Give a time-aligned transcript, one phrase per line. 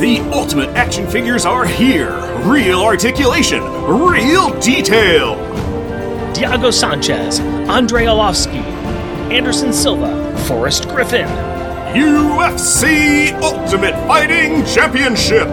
[0.00, 2.16] The ultimate action figures are here.
[2.44, 5.34] Real articulation, real detail.
[6.32, 8.62] Diego Sanchez, Andrei Arlovski,
[9.32, 11.26] Anderson Silva, Forrest Griffin.
[11.96, 15.48] UFC Ultimate Fighting Championship.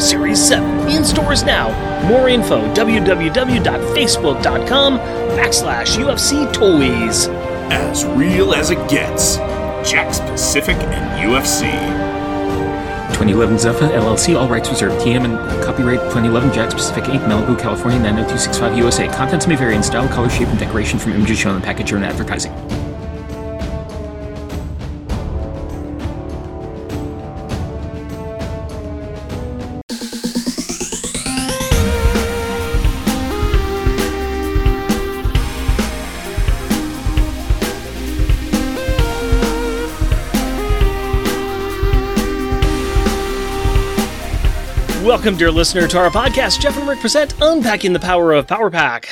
[0.00, 1.68] Series 7 in stores now.
[2.08, 7.28] More info www.facebook.com backslash UFC Toys.
[7.70, 9.36] As real as it gets.
[9.82, 12.01] Jakks Pacific and UFC.
[13.22, 15.00] 2011 Zuffa LLC, all rights reserved.
[15.00, 19.06] TM and copyright 2011 Jakks Pacific Inc., Malibu, California 90265 USA.
[19.06, 21.92] Contents may vary in style, color, shape, and decoration from images shown in the package
[21.92, 22.52] or in advertising.
[45.12, 46.58] Welcome, dear listener, to our podcast.
[46.58, 49.10] Jeff and Rick present Unpacking the Power of Power Pack.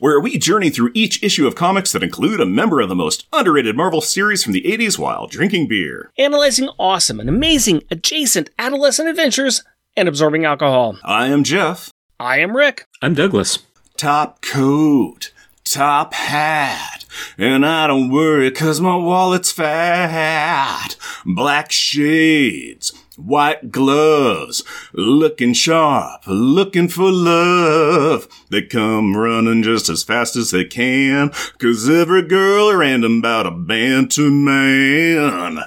[0.00, 3.24] Where we journey through each issue of comics that include a member of the most
[3.32, 6.10] underrated Marvel series from the 80s while drinking beer.
[6.18, 9.62] Analyzing awesome and amazing adjacent adolescent adventures
[9.96, 10.98] and absorbing alcohol.
[11.04, 11.92] I am Jeff.
[12.18, 12.86] I am Rick.
[13.00, 13.60] I'm Douglas.
[13.96, 15.30] Top coat,
[15.62, 17.04] top hat,
[17.38, 20.96] and I don't worry cause my wallet's fat.
[21.24, 28.28] Black shades, white gloves, looking sharp, looking for love.
[28.50, 33.50] They come running just as fast as they can, cause every girl random about a
[33.50, 35.58] banter man.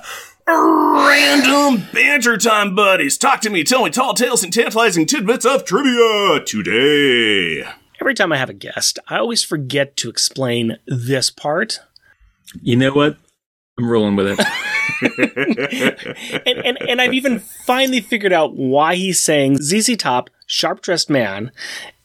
[0.47, 3.17] Random banter time, buddies.
[3.17, 7.63] Talk to me, tell me tall tales and tantalizing tidbits of trivia today.
[7.99, 11.79] Every time I have a guest, I always forget to explain this part.
[12.61, 13.17] You know what?
[13.77, 14.45] I'm rolling with it.
[16.45, 21.09] and, and, and I've even finally figured out why he's saying ZZ Top, sharp dressed
[21.09, 21.51] man.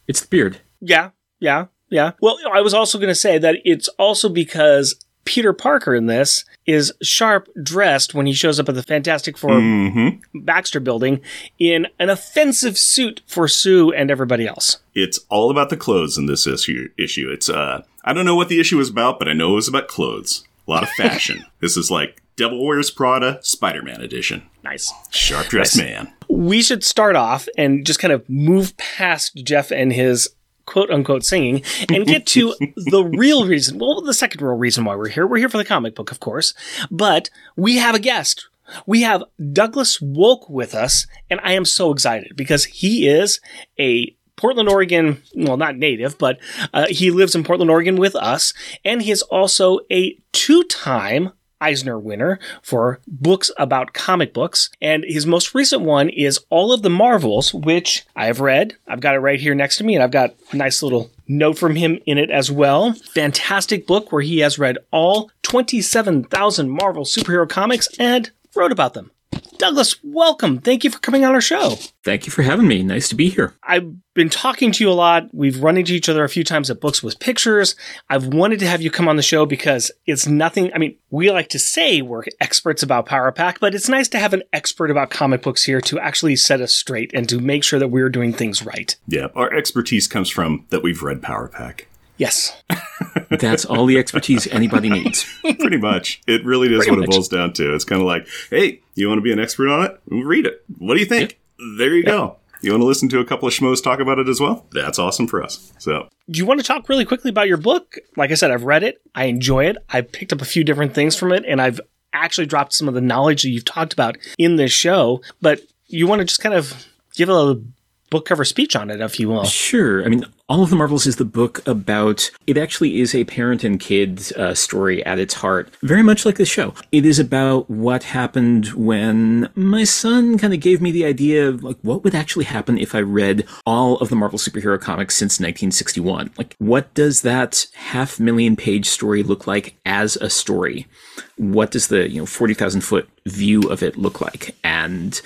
[0.07, 0.61] it's the beard.
[0.79, 2.11] Yeah, yeah, yeah.
[2.21, 4.95] Well, I was also going to say that it's also because
[5.25, 9.51] Peter Parker in this is sharp dressed when he shows up at the Fantastic Four
[9.51, 10.39] Mm-hmm.
[10.45, 11.19] Baxter building
[11.59, 14.77] in an offensive suit for Sue and everybody else.
[14.93, 16.89] It's all about the clothes in this issue.
[16.97, 17.29] Issue.
[17.31, 19.67] It's uh, I don't know what the issue is about, but I know it was
[19.67, 20.43] about clothes.
[20.67, 21.45] A lot of fashion.
[21.61, 24.43] this is like Devil Wears Prada, Spider-Man edition.
[24.63, 24.93] Nice.
[25.09, 26.13] Sharp dressed man.
[26.29, 30.29] We should start off and just kind of move past Jeff and his
[30.65, 33.79] quote unquote singing and get to the real reason.
[33.79, 35.25] Well, the second real reason why we're here.
[35.25, 36.53] We're here for the comic book, of course,
[36.91, 38.47] but we have a guest.
[38.85, 39.23] We have
[39.53, 43.39] Douglas Wolk with us, and I am so excited because he is
[43.79, 46.39] a Portland, Oregon, well, not native, but
[46.73, 48.53] uh, he lives in Portland, Oregon with us,
[48.85, 54.69] and he is also a two time Eisner winner for books about comic books.
[54.81, 58.75] And his most recent one is All of the Marvels, which I have read.
[58.87, 61.57] I've got it right here next to me, and I've got a nice little note
[61.57, 62.93] from him in it as well.
[62.93, 69.11] Fantastic book where he has read all 27,000 Marvel superhero comics and wrote about them.
[69.57, 70.59] Douglas, welcome.
[70.59, 71.75] Thank you for coming on our show.
[72.03, 72.83] Thank you for having me.
[72.83, 73.53] Nice to be here.
[73.63, 75.29] I've been talking to you a lot.
[75.33, 77.75] We've run into each other a few times at Books with Pictures.
[78.09, 80.71] I've wanted to have you come on the show because it's nothing.
[80.73, 84.19] I mean, we like to say we're experts about Power Pack, but it's nice to
[84.19, 87.63] have an expert about comic books here to actually set us straight and to make
[87.63, 88.95] sure that we're doing things right.
[89.07, 91.87] Yeah, our expertise comes from that we've read Power Pack.
[92.17, 92.61] Yes.
[93.29, 95.25] That's all the expertise anybody needs.
[95.59, 96.21] Pretty much.
[96.27, 97.09] It really is Pretty what much.
[97.09, 97.73] it boils down to.
[97.75, 99.99] It's kind of like, hey, you want to be an expert on it?
[100.07, 100.63] Read it.
[100.77, 101.39] What do you think?
[101.77, 102.37] There you go.
[102.61, 104.65] You want to listen to a couple of schmoes talk about it as well?
[104.71, 105.71] That's awesome for us.
[105.77, 107.97] So, Do you want to talk really quickly about your book?
[108.15, 108.99] Like I said, I've read it.
[109.13, 109.77] I enjoy it.
[109.89, 111.79] I've picked up a few different things from it, and I've
[112.13, 115.21] actually dropped some of the knowledge that you've talked about in this show.
[115.39, 117.61] But you want to just kind of give a
[118.09, 119.45] book cover speech on it, if you will.
[119.45, 120.03] Sure.
[120.03, 122.31] I mean, All of the Marvels is the book about.
[122.47, 126.37] It actually is a parent and kid uh, story at its heart, very much like
[126.37, 126.73] the show.
[126.89, 131.65] It is about what happened when my son kind of gave me the idea of
[131.65, 135.33] like what would actually happen if I read all of the Marvel superhero comics since
[135.33, 136.31] 1961.
[136.37, 140.87] Like, what does that half million page story look like as a story?
[141.35, 144.55] What does the you know 40,000 foot view of it look like?
[144.63, 145.19] And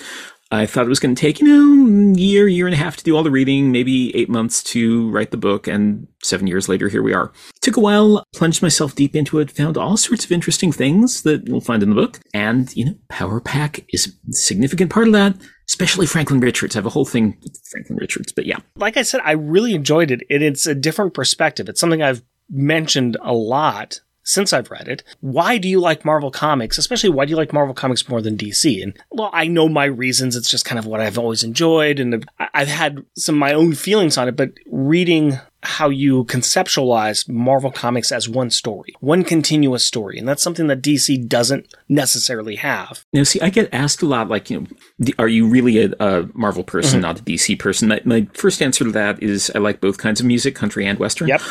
[0.52, 3.04] I thought it was going to take, you know, year, year and a half to
[3.04, 6.90] do all the reading, maybe eight months to write the book, and seven years later,
[6.90, 7.32] here we are.
[7.62, 11.48] Took a while, plunged myself deep into it, found all sorts of interesting things that
[11.48, 15.14] you'll find in the book, and, you know, Power Pack is a significant part of
[15.14, 15.34] that,
[15.70, 16.76] especially Franklin Richards.
[16.76, 17.40] I have a whole thing
[17.70, 18.58] Franklin Richards, but yeah.
[18.76, 20.22] Like I said, I really enjoyed it.
[20.28, 21.70] And it's a different perspective.
[21.70, 25.02] It's something I've mentioned a lot since I've read it.
[25.20, 26.78] Why do you like Marvel Comics?
[26.78, 28.82] Especially, why do you like Marvel Comics more than DC?
[28.82, 30.36] And well, I know my reasons.
[30.36, 33.74] It's just kind of what I've always enjoyed, and I've had some of my own
[33.74, 34.36] feelings on it.
[34.36, 40.18] But reading how you conceptualize Marvel Comics as one story, one continuous story.
[40.18, 43.04] And that's something that DC doesn't necessarily have.
[43.12, 46.28] Now, see, I get asked a lot, like, you know, are you really a, a
[46.34, 47.02] Marvel person, mm-hmm.
[47.02, 47.88] not a DC person?
[47.88, 50.98] My, my, first answer to that is I like both kinds of music, country and
[50.98, 51.28] Western.
[51.28, 51.42] Yep.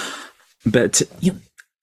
[0.65, 1.39] But, you know,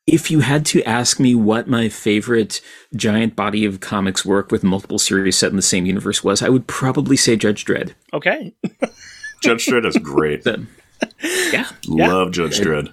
[0.08, 2.60] if you had to ask me what my favorite
[2.96, 6.48] giant body of comics work with multiple series set in the same universe was, I
[6.48, 7.92] would probably say Judge Dredd.
[8.14, 8.54] Okay.
[9.42, 10.46] Judge Dredd is great.
[11.52, 11.68] yeah.
[11.86, 12.92] Love Judge Dredd.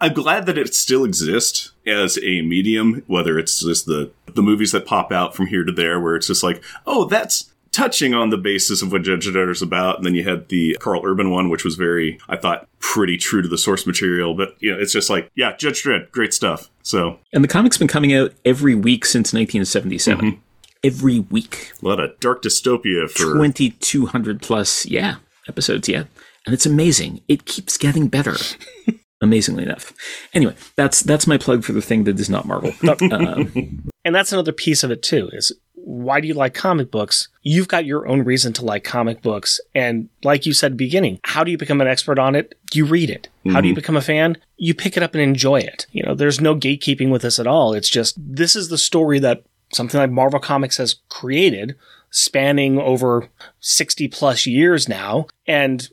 [0.00, 4.72] I'm glad that it still exists as a medium, whether it's just the the movies
[4.72, 8.30] that pop out from here to there, where it's just like, oh, that's touching on
[8.30, 9.96] the basis of what Judge Dredd is about.
[9.96, 13.42] And then you had the Carl Urban one, which was very, I thought, pretty true
[13.42, 14.34] to the source material.
[14.34, 16.70] But you know, it's just like, yeah, Judge Dredd, great stuff.
[16.82, 20.24] So, and the comic's been coming out every week since 1977.
[20.24, 20.40] Mm-hmm.
[20.84, 21.72] Every week.
[21.82, 25.16] A lot of dark dystopia for 2200 plus, yeah,
[25.48, 25.88] episodes.
[25.88, 26.04] Yeah
[26.48, 27.20] and it's amazing.
[27.28, 28.34] It keeps getting better.
[29.20, 29.92] Amazingly enough.
[30.32, 32.72] Anyway, that's that's my plug for the thing that is not Marvel.
[33.12, 35.28] um, and that's another piece of it too.
[35.34, 35.52] Is
[35.84, 37.28] why do you like comic books?
[37.42, 39.60] You've got your own reason to like comic books.
[39.74, 42.58] And like you said beginning, how do you become an expert on it?
[42.72, 43.28] You read it.
[43.40, 43.54] Mm-hmm.
[43.54, 43.78] How do you mm-hmm.
[43.78, 44.36] become a fan?
[44.56, 45.86] You pick it up and enjoy it.
[45.92, 47.72] You know, there's no gatekeeping with this at all.
[47.72, 51.76] It's just this is the story that something like Marvel Comics has created,
[52.10, 53.28] spanning over
[53.60, 55.26] 60 plus years now.
[55.46, 55.88] And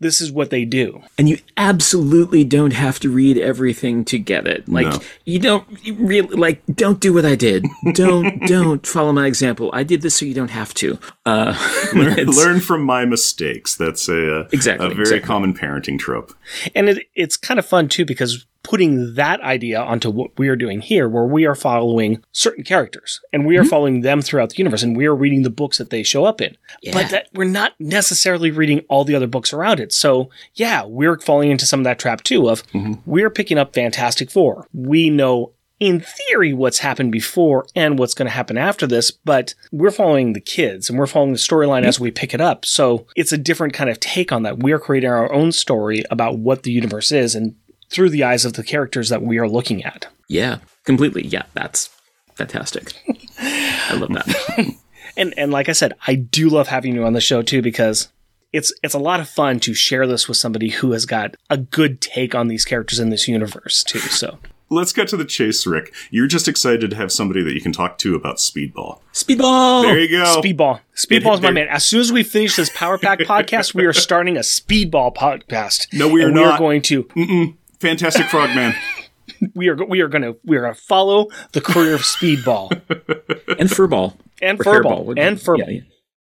[0.00, 1.02] this is what they do.
[1.18, 4.68] And you absolutely don't have to read everything to get it.
[4.68, 5.00] Like no.
[5.24, 7.66] you don't you really like don't do what I did.
[7.92, 9.70] Don't don't follow my example.
[9.72, 10.98] I did this so you don't have to.
[11.26, 11.56] Uh,
[11.94, 13.76] learn, learn, from my mistakes.
[13.76, 15.26] That's a, a exactly a very exactly.
[15.26, 16.32] common parenting trope.
[16.74, 20.56] And it, it's kind of fun too because putting that idea onto what we are
[20.56, 23.68] doing here, where we are following certain characters and we are mm-hmm.
[23.68, 26.40] following them throughout the universe and we are reading the books that they show up
[26.40, 26.56] in.
[26.82, 26.94] Yeah.
[26.94, 29.92] But that we're not necessarily reading all the other books around it.
[29.92, 32.94] So yeah, we're falling into some of that trap too of mm-hmm.
[33.06, 34.66] we're picking up Fantastic Four.
[34.72, 39.54] We know in theory what's happened before and what's going to happen after this, but
[39.72, 41.88] we're following the kids and we're following the storyline mm-hmm.
[41.88, 42.64] as we pick it up.
[42.64, 44.60] So it's a different kind of take on that.
[44.60, 47.56] We're creating our own story about what the universe is and
[47.94, 50.08] through the eyes of the characters that we are looking at.
[50.28, 51.26] Yeah, completely.
[51.26, 51.88] Yeah, that's
[52.34, 52.92] fantastic.
[53.38, 54.74] I love that.
[55.16, 58.08] and and like I said, I do love having you on the show too because
[58.52, 61.56] it's it's a lot of fun to share this with somebody who has got a
[61.56, 64.00] good take on these characters in this universe too.
[64.00, 64.38] So
[64.70, 65.94] let's get to the chase, Rick.
[66.10, 69.00] You're just excited to have somebody that you can talk to about Speedball.
[69.12, 69.82] Speedball!
[69.82, 70.40] There you go.
[70.42, 70.80] Speedball.
[70.96, 71.68] Speedball is my man.
[71.68, 75.92] As soon as we finish this Power Pack podcast, we are starting a Speedball podcast.
[75.92, 76.40] No, we are not.
[76.40, 77.04] We are going to.
[77.04, 77.54] Mm-mm.
[77.84, 78.74] Fantastic Frogman.
[79.54, 82.70] we are we are going to we are going to follow the career of Speedball
[83.58, 85.84] and Furball and Furball and Furball.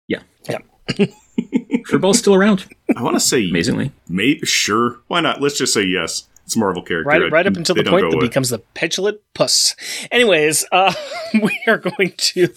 [0.08, 0.58] Yeah, yeah.
[0.98, 1.06] yeah.
[1.90, 2.66] Furball's still around.
[2.96, 3.92] I want to say amazingly.
[4.08, 5.00] Maybe sure.
[5.08, 5.42] Why not?
[5.42, 6.26] Let's just say yes.
[6.46, 7.08] It's a Marvel character.
[7.08, 8.26] Right, right up until the point that away.
[8.26, 9.76] becomes the petulant puss.
[10.10, 10.92] Anyways, uh,
[11.34, 12.48] we are going to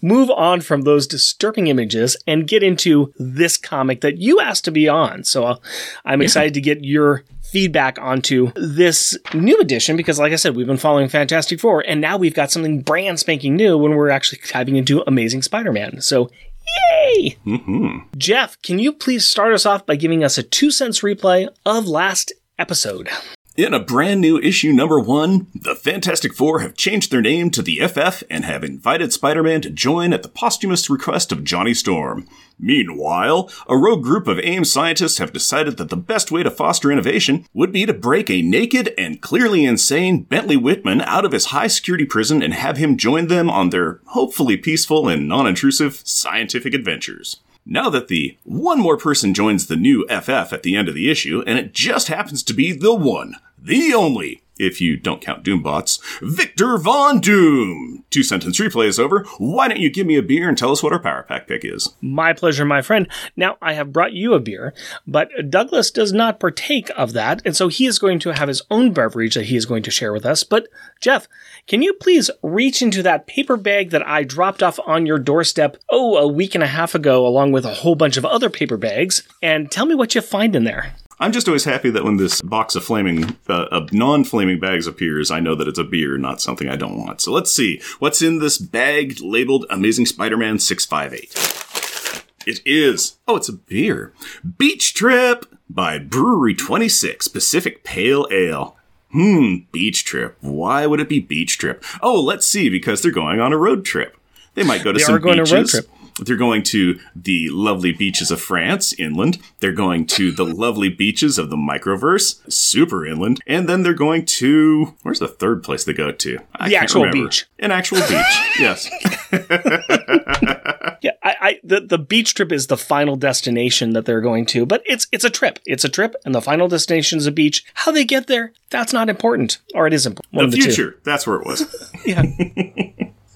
[0.00, 4.70] move on from those disturbing images and get into this comic that you asked to
[4.70, 5.24] be on.
[5.24, 5.56] So uh,
[6.04, 6.24] I'm yeah.
[6.24, 10.78] excited to get your feedback onto this new edition because, like I said, we've been
[10.78, 14.76] following Fantastic Four, and now we've got something brand spanking new when we're actually diving
[14.76, 16.00] into Amazing Spider Man.
[16.00, 16.30] So,
[16.66, 17.36] yay!
[17.46, 17.98] Mm-hmm.
[18.16, 21.86] Jeff, can you please start us off by giving us a two cents replay of
[21.86, 23.10] last episode?
[23.54, 27.60] In a brand new issue number one, the Fantastic Four have changed their name to
[27.60, 31.74] the FF and have invited Spider Man to join at the posthumous request of Johnny
[31.74, 32.26] Storm.
[32.58, 36.90] Meanwhile, a rogue group of AIM scientists have decided that the best way to foster
[36.90, 41.46] innovation would be to break a naked and clearly insane Bentley Wittman out of his
[41.46, 46.00] high security prison and have him join them on their hopefully peaceful and non intrusive
[46.06, 47.40] scientific adventures.
[47.64, 51.10] Now that the one more person joins the new FF at the end of the
[51.10, 55.44] issue, and it just happens to be the one, the only, if you don't count
[55.44, 58.04] Doombots, Victor Von Doom.
[58.10, 59.24] Two sentence replay is over.
[59.38, 61.64] Why don't you give me a beer and tell us what our Power Pack pick
[61.64, 61.94] is?
[62.00, 63.08] My pleasure, my friend.
[63.36, 64.74] Now, I have brought you a beer,
[65.06, 68.62] but Douglas does not partake of that, and so he is going to have his
[68.70, 70.42] own beverage that he is going to share with us.
[70.44, 70.68] But,
[71.00, 71.28] Jeff,
[71.66, 75.76] can you please reach into that paper bag that I dropped off on your doorstep,
[75.88, 78.76] oh, a week and a half ago, along with a whole bunch of other paper
[78.76, 80.94] bags, and tell me what you find in there?
[81.20, 85.30] I'm just always happy that when this box of flaming, uh, of non-flaming bags appears,
[85.30, 87.20] I know that it's a beer, not something I don't want.
[87.20, 92.22] So let's see what's in this bag labeled Amazing Spider-Man 658.
[92.44, 93.18] It is.
[93.28, 94.12] Oh, it's a beer.
[94.58, 98.76] Beach Trip by Brewery 26 Pacific Pale Ale.
[99.12, 100.36] Hmm, beach trip.
[100.40, 101.84] Why would it be beach trip?
[102.00, 104.16] Oh, let's see, because they're going on a road trip.
[104.54, 105.86] They might go to They some are going on beaches.
[106.18, 106.26] A road trip.
[106.26, 109.38] They're going to the lovely beaches of France, inland.
[109.60, 113.40] They're going to the lovely beaches of the microverse, super inland.
[113.46, 116.38] And then they're going to where's the third place they go to?
[116.54, 117.26] I The actual remember.
[117.28, 117.46] beach.
[117.58, 118.58] An actual beach.
[118.58, 118.88] yes.
[121.02, 124.64] Yeah, I, I the, the beach trip is the final destination that they're going to,
[124.64, 125.58] but it's it's a trip.
[125.66, 127.64] It's a trip, and the final destination is a beach.
[127.74, 130.32] How they get there, that's not important, or it is important.
[130.32, 130.62] One The of the two.
[130.72, 130.98] future.
[131.02, 131.90] That's where it was.
[132.06, 132.22] Yeah,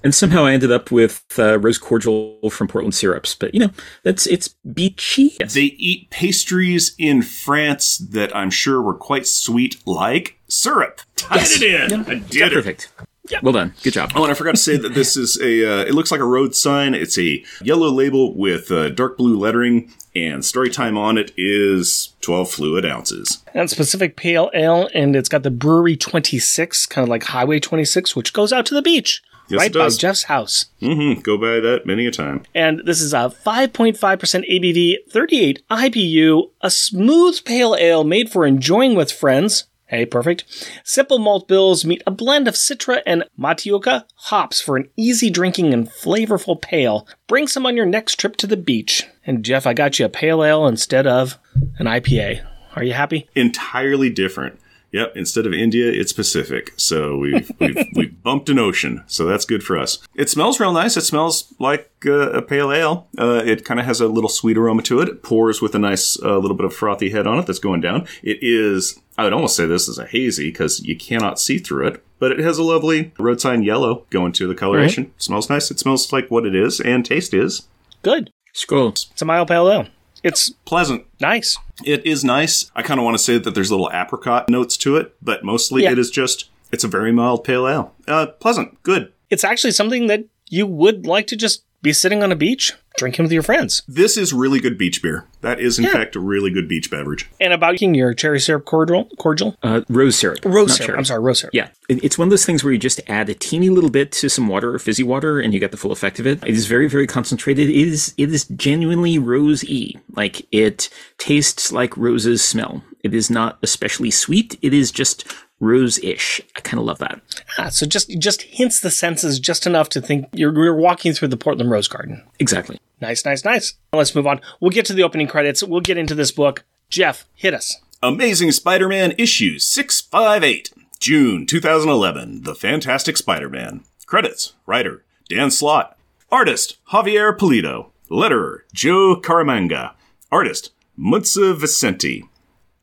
[0.06, 3.34] And somehow I ended up with uh, rose cordial from Portland syrups.
[3.34, 3.70] But you know,
[4.04, 5.34] that's it's beachy.
[5.40, 5.54] Yes.
[5.54, 11.00] They eat pastries in France that I'm sure were quite sweet, like syrup.
[11.16, 11.60] Tied Yes.
[11.60, 11.90] it in.
[12.04, 12.04] Yeah.
[12.06, 12.54] I did it.
[12.54, 12.92] Perfect.
[13.30, 13.40] Yeah.
[13.42, 13.74] Well done.
[13.82, 14.12] Good job.
[14.14, 15.80] Oh, and I forgot to say that this is a.
[15.80, 16.94] Uh, it looks like a road sign.
[16.94, 22.14] It's a yellow label with uh, dark blue lettering, and story time on it is
[22.20, 23.42] 12 fluid ounces.
[23.54, 27.58] and Pacific Pale Ale, and it's got the Brewery Twenty Six, kind of like Highway
[27.58, 30.66] Twenty Six, which goes out to the beach Yes, right by Jeff's house.
[30.82, 31.20] Mm-hmm.
[31.20, 32.42] Go by that many a time.
[32.54, 38.94] And this is a 5.5% ABV, 38 IBU, a smooth pale ale made for enjoying
[38.94, 39.64] with friends.
[39.88, 40.44] Hey, perfect.
[40.82, 45.72] Simple malt bills meet a blend of Citra and Motueka hops for an easy drinking
[45.72, 47.06] and flavorful pale.
[47.28, 49.06] Bring some on your next trip to the beach.
[49.24, 51.38] And Jeff, I got you a pale ale instead of
[51.78, 52.44] an IPA.
[52.74, 53.28] Are you happy?
[53.36, 54.58] Entirely different.
[54.96, 55.14] Yep.
[55.14, 56.72] Instead of India, it's Pacific.
[56.78, 59.04] So we've we've, we've bumped an ocean.
[59.06, 59.98] So that's good for us.
[60.14, 60.96] It smells real nice.
[60.96, 63.06] It smells like uh, a pale ale.
[63.18, 65.08] Uh, it kind of has a little sweet aroma to it.
[65.10, 67.82] It pours with a nice uh, little bit of frothy head on it that's going
[67.82, 68.06] down.
[68.22, 68.98] It is.
[69.18, 72.02] I would almost say this is a hazy because you cannot see through it.
[72.18, 75.12] But it has a lovely road sign yellow going to the coloration.
[75.18, 75.70] Smells nice.
[75.70, 77.68] It smells like what it is, and taste is
[78.02, 78.30] Good.
[78.54, 78.88] Scroll.
[78.88, 79.88] It's a mild pale ale.
[80.26, 81.04] It's pleasant.
[81.20, 81.58] nice.
[81.84, 82.70] It is nice.
[82.74, 85.82] I kind of want to say that there's little apricot notes to it, but mostly
[85.82, 85.92] Yeah.
[85.92, 87.94] it is just, it's a very mild pale ale.
[88.08, 88.82] Uh, pleasant.
[88.82, 89.12] Good.
[89.30, 93.24] It's actually something that you would like to just be sitting on a beach, drinking
[93.24, 93.82] with your friends.
[93.86, 95.24] This is really good beach beer.
[95.42, 95.92] That is, in Yeah.
[95.92, 97.28] fact, a really good beach beverage.
[97.40, 100.38] And about your cherry syrup cordial, cordial, Uh, rose syrup.
[100.44, 100.86] rose syrup.
[100.86, 100.98] cherry.
[100.98, 101.54] I'm sorry, rose syrup.
[101.54, 104.28] Yeah, it's one of those things where you just add a teeny little bit to
[104.28, 106.40] some water or fizzy water, and you get the full effect of it.
[106.44, 107.68] It is very, very concentrated.
[107.68, 109.92] It is, it is genuinely rose-y.
[110.14, 110.88] Like it
[111.18, 112.82] tastes like roses smell.
[113.04, 114.58] It is not especially sweet.
[114.62, 115.24] It is just
[115.60, 116.40] rose-ish.
[116.56, 117.20] I kind of love that.
[117.58, 121.28] Ah, so just just hints the senses just enough to think you're, you're walking through
[121.28, 122.22] the Portland Rose Garden.
[122.38, 122.78] Exactly.
[123.00, 123.74] Nice, nice, nice.
[123.92, 124.40] Let's move on.
[124.60, 125.62] We'll get to the opening credits.
[125.62, 126.64] We'll get into this book.
[126.88, 127.80] Jeff, hit us.
[128.02, 132.42] Amazing Spider Man issue 658, June 2011.
[132.42, 133.82] The Fantastic Spider Man.
[134.06, 135.96] Credits Writer Dan Slott.
[136.30, 137.90] Artist Javier Pulido.
[138.10, 139.92] Letterer Joe Caramagna.
[140.30, 142.24] Artist Muntsa Vicente.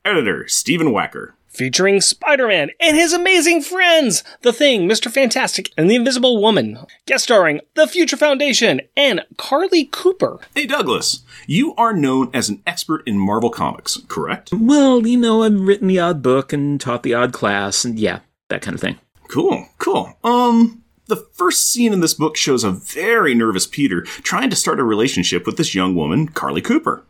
[0.04, 1.32] Editor Stephen Wacker.
[1.54, 5.08] Featuring Spider Man and his amazing friends The Thing, Mr.
[5.08, 6.78] Fantastic, and the Invisible Woman.
[7.06, 10.40] Guest starring The Future Foundation and Carly Cooper.
[10.56, 14.50] Hey Douglas, you are known as an expert in Marvel Comics, correct?
[14.52, 18.18] Well, you know, I've written the odd book and taught the odd class, and yeah,
[18.48, 18.98] that kind of thing.
[19.28, 20.12] Cool, cool.
[20.24, 24.80] Um, the first scene in this book shows a very nervous Peter trying to start
[24.80, 27.04] a relationship with this young woman, Carly Cooper.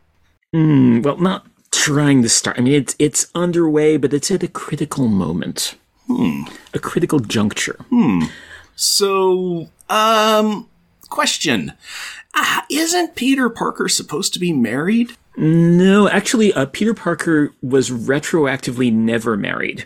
[0.53, 2.57] Hmm, well, not trying to start.
[2.57, 5.75] I mean, it's it's underway, but it's at a critical moment.
[6.07, 6.43] Hmm.
[6.73, 7.77] A critical juncture.
[8.75, 10.67] So, um,
[11.09, 11.73] question.
[12.33, 15.15] Uh, isn't Peter Parker supposed to be married?
[15.37, 19.85] No, actually, uh, Peter Parker was retroactively never married.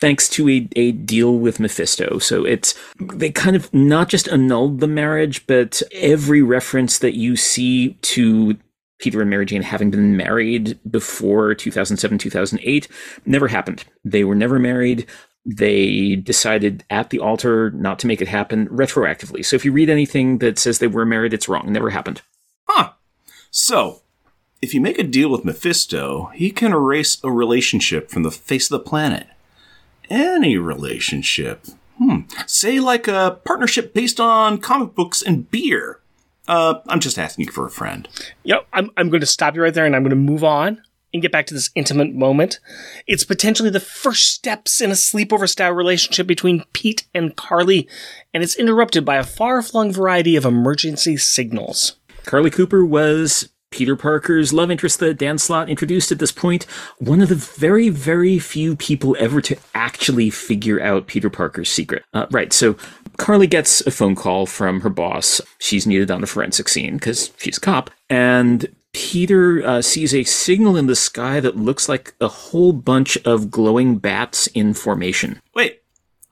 [0.00, 2.18] Thanks to a, a deal with Mephisto.
[2.18, 7.36] So it's, they kind of not just annulled the marriage, but every reference that you
[7.36, 8.56] see to
[9.00, 12.88] Peter and Mary Jane having been married before 2007, 2008
[13.26, 13.84] never happened.
[14.04, 15.06] They were never married.
[15.44, 19.44] They decided at the altar not to make it happen retroactively.
[19.44, 21.72] So if you read anything that says they were married, it's wrong.
[21.72, 22.20] Never happened.
[22.68, 22.90] Huh.
[23.50, 24.02] So,
[24.62, 28.70] if you make a deal with Mephisto, he can erase a relationship from the face
[28.70, 29.26] of the planet.
[30.10, 31.64] Any relationship.
[31.98, 32.20] Hmm.
[32.46, 35.99] Say, like a partnership based on comic books and beer.
[36.50, 38.08] Uh, I'm just asking for a friend.
[38.42, 40.42] You know, I'm, I'm going to stop you right there and I'm going to move
[40.42, 42.58] on and get back to this intimate moment.
[43.06, 47.88] It's potentially the first steps in a sleepover style relationship between Pete and Carly,
[48.34, 51.96] and it's interrupted by a far flung variety of emergency signals.
[52.24, 56.34] Carly Cooper was Peter Parker's love interest that Dan Slott introduced at this.
[56.98, 62.04] One of the very, very few people ever to actually figure out Peter Parker's secret.
[62.12, 62.76] Uh, right, so
[63.16, 65.40] Carly gets a phone call from her boss.
[65.58, 67.90] She's needed on a forensic scene because she's a cop.
[68.08, 73.16] And Peter uh, sees a signal in the sky that looks like a whole bunch
[73.24, 75.40] of glowing bats in formation.
[75.54, 75.82] Wait,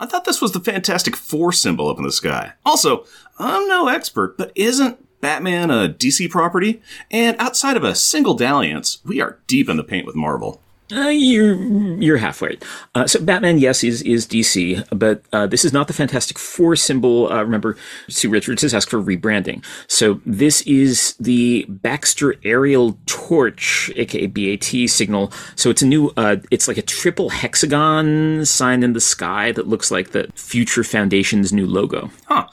[0.01, 2.53] I thought this was the Fantastic Four symbol up in the sky.
[2.67, 3.05] Also,
[3.39, 6.81] I'm no expert, but isn't Batman a DC property?
[7.11, 10.61] And outside of a single dalliance, we are deep in the paint with Marvel.
[10.91, 11.55] Uh, you're
[12.01, 12.57] you're halfway.
[12.95, 16.77] Uh, so Batman, yes, is is DC, but uh, this is not the Fantastic Four
[16.77, 17.31] symbol.
[17.31, 17.77] Uh, remember,
[18.09, 19.63] Sue Richards has asked for rebranding.
[19.87, 25.31] So this is the Baxter Aerial Torch, aka BAT signal.
[25.57, 26.11] So it's a new.
[26.17, 30.85] Uh, it's like a triple hexagon sign in the sky that looks like the Future
[30.85, 32.11] Foundation's new logo.
[32.29, 32.47] Huh.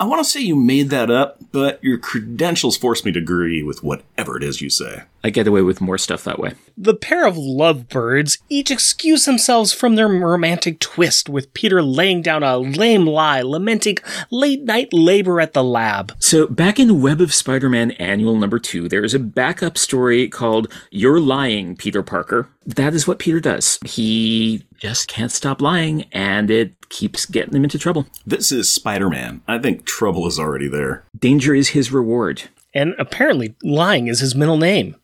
[0.00, 3.64] I want to say you made that up, but your credentials force me to agree
[3.64, 5.02] with whatever it is you say.
[5.24, 6.52] I get away with more stuff that way.
[6.76, 12.42] The pair of lovebirds each excuse themselves from their romantic twist, with Peter laying down
[12.42, 13.98] a lame lie, lamenting
[14.30, 16.12] late night labor at the lab.
[16.20, 20.28] So, back in Web of Spider Man Annual number two, there is a backup story
[20.28, 22.48] called You're Lying, Peter Parker.
[22.64, 23.78] That is what Peter does.
[23.84, 28.06] He just can't stop lying, and it keeps getting him into trouble.
[28.24, 29.42] This is Spider Man.
[29.48, 31.04] I think trouble is already there.
[31.18, 32.44] Danger is his reward.
[32.74, 34.94] And apparently, lying is his middle name.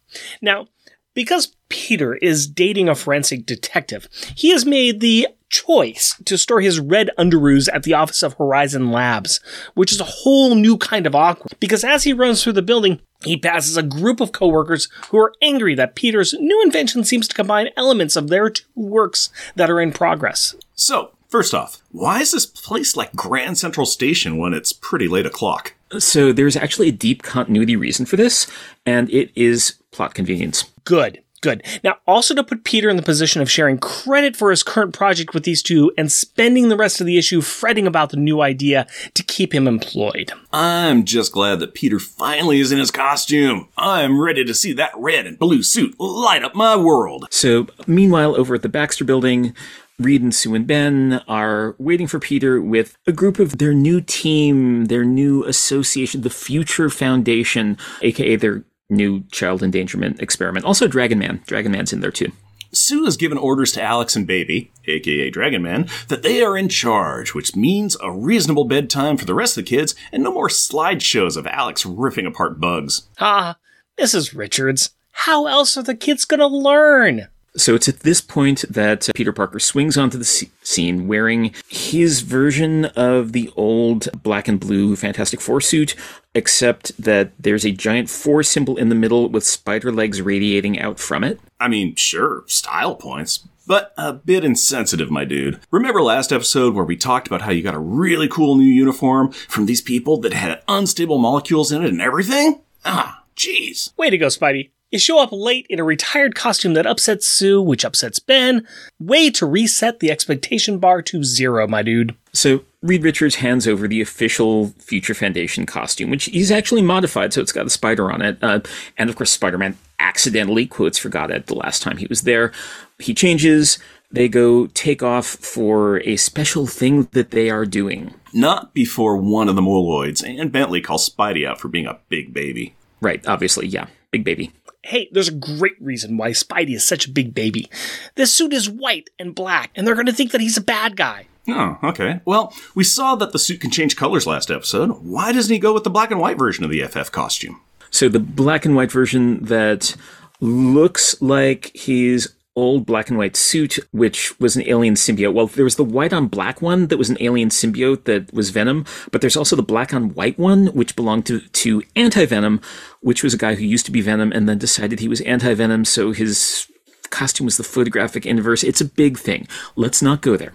[0.40, 0.68] Now,
[1.14, 6.80] because Peter is dating a forensic detective, he has made the choice to store his
[6.80, 9.38] red underoos at the office of Horizon Labs,
[9.74, 11.52] which is a whole new kind of awkward.
[11.60, 15.32] Because as he runs through the building, he passes a group of coworkers who are
[15.40, 19.80] angry that Peter's new invention seems to combine elements of their two works that are
[19.80, 20.56] in progress.
[20.74, 25.26] So, first off, why is this place like Grand Central Station when it's pretty late
[25.26, 25.74] o'clock?
[25.98, 28.48] So there's actually a deep continuity reason for this,
[28.86, 30.70] and it is plot convenience.
[30.84, 31.24] Good.
[31.40, 31.62] Good.
[31.82, 35.34] Now, also to put Peter in the position of sharing credit for his current project
[35.34, 38.86] with these two and spending the rest of the issue fretting about the new idea
[39.12, 40.32] to keep him employed.
[40.54, 43.68] I'm just glad that Peter finally is in his costume.
[43.76, 47.26] I'm ready to see that red and blue suit light up my world.
[47.30, 49.54] So, meanwhile, over at the Baxter building,
[49.98, 54.00] Reed and Sue and Ben are waiting for Peter with a group of their new
[54.00, 60.66] team, their new association, the Future Foundation, aka their new child endangerment experiment.
[60.66, 61.42] Also, Dragon Man.
[61.46, 62.32] Dragon Man's in there too.
[62.72, 66.68] Sue has given orders to Alex and Baby, aka Dragon Man, that they are in
[66.68, 70.48] charge, which means a reasonable bedtime for the rest of the kids and no more
[70.48, 73.08] slideshows of Alex ripping apart bugs.
[73.20, 73.58] Ah,
[73.96, 74.36] Mrs.
[74.36, 77.28] Richards, how else are the kids gonna learn?
[77.56, 82.86] So it's at this point that Peter Parker swings onto the scene wearing his version
[82.96, 85.94] of the old black and blue Fantastic Four suit,
[86.34, 90.98] except that there's a giant four symbol in the middle with spider legs radiating out
[90.98, 91.38] from it.
[91.60, 95.60] I mean, sure, style points, but a bit insensitive, my dude.
[95.70, 99.30] Remember last episode where we talked about how you got a really cool new uniform
[99.30, 102.62] from these people that had unstable molecules in it and everything?
[102.84, 103.96] Ah, jeez.
[103.96, 104.70] Way to go, Spidey.
[104.94, 108.64] You show up late in a retired costume that upsets Sue, which upsets Ben.
[109.00, 112.14] Way to reset the expectation bar to zero, my dude.
[112.32, 117.40] So, Reed Richards hands over the official Future Foundation costume, which he's actually modified, so
[117.40, 118.38] it's got a spider on it.
[118.40, 118.60] Uh,
[118.96, 122.52] and of course, Spider Man accidentally quotes forgot it the last time he was there.
[123.00, 123.80] He changes.
[124.12, 128.14] They go take off for a special thing that they are doing.
[128.32, 132.32] Not before one of the Moloids and Bentley call Spidey out for being a big
[132.32, 132.76] baby.
[133.00, 134.52] Right, obviously, yeah, big baby
[134.84, 137.68] hey, there's a great reason why Spidey is such a big baby.
[138.14, 140.96] This suit is white and black, and they're going to think that he's a bad
[140.96, 141.26] guy.
[141.48, 142.20] Oh, okay.
[142.24, 144.90] Well, we saw that the suit can change colors last episode.
[145.02, 147.60] Why doesn't he go with the black and white version of the FF costume?
[147.90, 149.96] So the black and white version that
[150.40, 155.34] looks like he's old black and white suit, which was an alien symbiote.
[155.34, 158.50] Well, there was the white on black one that was an alien symbiote that was
[158.50, 162.60] Venom, but there's also the black on white one, which belonged to, to Anti Venom,
[163.00, 165.54] which was a guy who used to be Venom and then decided he was Anti
[165.54, 166.68] Venom, so his
[167.10, 168.62] costume was the photographic inverse.
[168.62, 169.48] It's a big thing.
[169.76, 170.52] Let's not go there.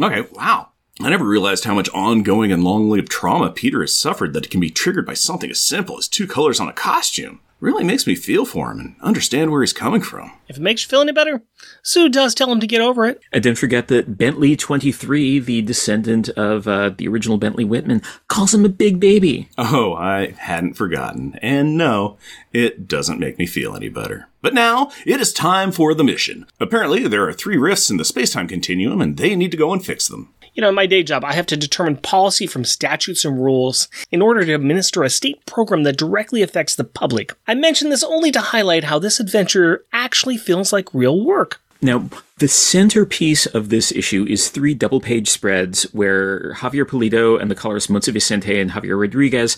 [0.00, 0.68] Okay, wow.
[1.00, 4.50] I never realized how much ongoing and long lived trauma Peter has suffered that it
[4.50, 8.06] can be triggered by something as simple as two colors on a costume really makes
[8.06, 10.32] me feel for him and understand where he's coming from.
[10.48, 11.42] If it makes you feel any better,
[11.82, 13.20] Sue does tell him to get over it.
[13.32, 18.52] And don't forget that Bentley 23, the descendant of uh, the original Bentley Wittman, calls
[18.52, 19.48] him a big baby.
[19.56, 21.38] Oh, I hadn't forgotten.
[21.40, 22.18] And no,
[22.52, 24.28] it doesn't make me feel any better.
[24.42, 26.46] But now, it is time for the mission.
[26.60, 29.84] Apparently, there are three rifts in the spacetime continuum, and they need to go and
[29.84, 30.34] fix them.
[30.54, 33.88] You know, in my day job, I have to determine policy from statutes and rules
[34.12, 37.32] in order to administer a state program that directly affects the public.
[37.48, 41.60] I mention this only to highlight how this adventure actually feels like real work.
[41.82, 47.50] Now, the centerpiece of this issue is three double page spreads where Javier Pulido and
[47.50, 49.56] the colorist Montse Vicente and Javier Rodriguez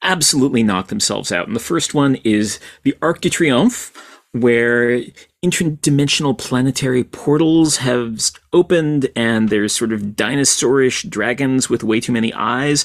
[0.00, 1.48] absolutely knock themselves out.
[1.48, 3.92] And the first one is the Arc de Triomphe,
[4.40, 5.00] where
[5.44, 12.32] interdimensional planetary portals have opened and there's sort of dinosaurish dragons with way too many
[12.34, 12.84] eyes.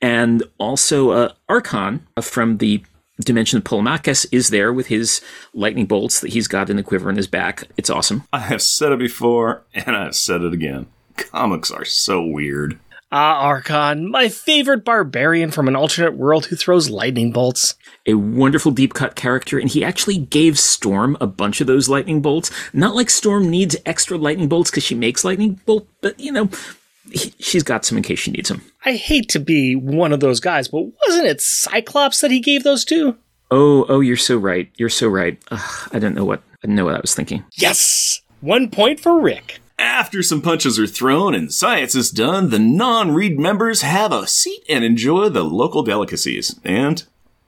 [0.00, 2.82] And also uh, Arkon from the
[3.20, 5.20] dimension of Polemarchus is there with his
[5.54, 7.64] lightning bolts that he's got in the quiver in his back.
[7.76, 8.24] It's awesome.
[8.32, 10.86] I have said it before, and I've said it again.
[11.16, 12.78] Comics are so weird.
[13.14, 17.74] Ah, Arkon, my favorite barbarian from an alternate world who throws lightning bolts.
[18.06, 22.22] A wonderful deep cut character, and he actually gave Storm a bunch of those lightning
[22.22, 22.50] bolts.
[22.72, 26.48] Not like Storm needs extra lightning bolts because she makes lightning bolt, but you know,
[27.10, 28.62] he, she's got some in case she needs them.
[28.86, 32.64] I hate to be one of those guys, but wasn't it Cyclops that he gave
[32.64, 33.18] those to?
[33.50, 34.70] Oh, oh, you're so right.
[34.78, 35.38] You're so right.
[35.50, 37.44] Ugh, I don't know what I don't know what I was thinking.
[37.52, 39.60] Yes, one point for Rick.
[39.82, 44.62] After some punches are thrown and science is done, the non-Reed members have a seat
[44.68, 47.02] and enjoy the local delicacies and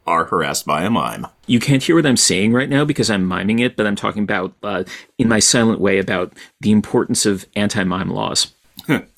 [0.04, 1.28] are harassed by a mime.
[1.46, 4.24] You can't hear what I'm saying right now because I'm miming it, but I'm talking
[4.24, 4.82] about uh,
[5.16, 8.52] in my silent way about the importance of anti-mime laws.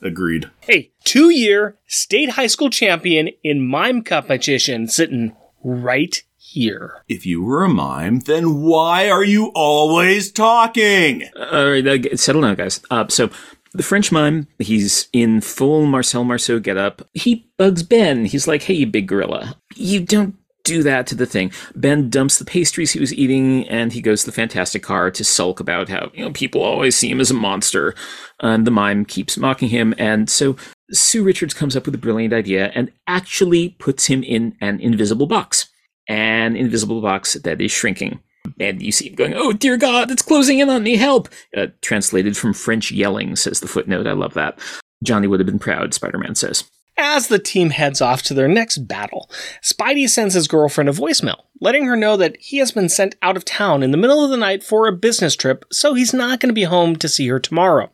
[0.02, 0.50] Agreed.
[0.60, 6.22] Hey, two year state high school champion in mime competition sitting right
[6.56, 7.02] here.
[7.06, 11.28] If you were a mime, then why are you always talking?
[11.38, 12.80] All right, uh, settle down, guys.
[12.90, 13.28] Uh, so
[13.74, 17.06] the French mime, he's in full Marcel Marceau getup.
[17.12, 18.24] He bugs Ben.
[18.24, 21.52] He's like, "Hey, you big gorilla, you don't." Do that to the thing.
[21.76, 25.22] Ben dumps the pastries he was eating, and he goes to the Fantastic Car to
[25.22, 27.94] sulk about how you know people always see him as a monster.
[28.40, 30.56] And the mime keeps mocking him, and so
[30.90, 35.28] Sue Richards comes up with a brilliant idea and actually puts him in an invisible
[35.28, 35.68] box
[36.08, 38.20] an invisible box that is shrinking.
[38.60, 41.28] And you see him going, Oh, dear God, it's closing in on me, help!
[41.56, 44.06] Uh, translated from French yelling, says the footnote.
[44.06, 44.58] I love that.
[45.02, 46.64] Johnny would have been proud, Spider Man says.
[46.98, 49.30] As the team heads off to their next battle,
[49.62, 53.36] Spidey sends his girlfriend a voicemail, letting her know that he has been sent out
[53.36, 56.40] of town in the middle of the night for a business trip, so he's not
[56.40, 57.90] going to be home to see her tomorrow.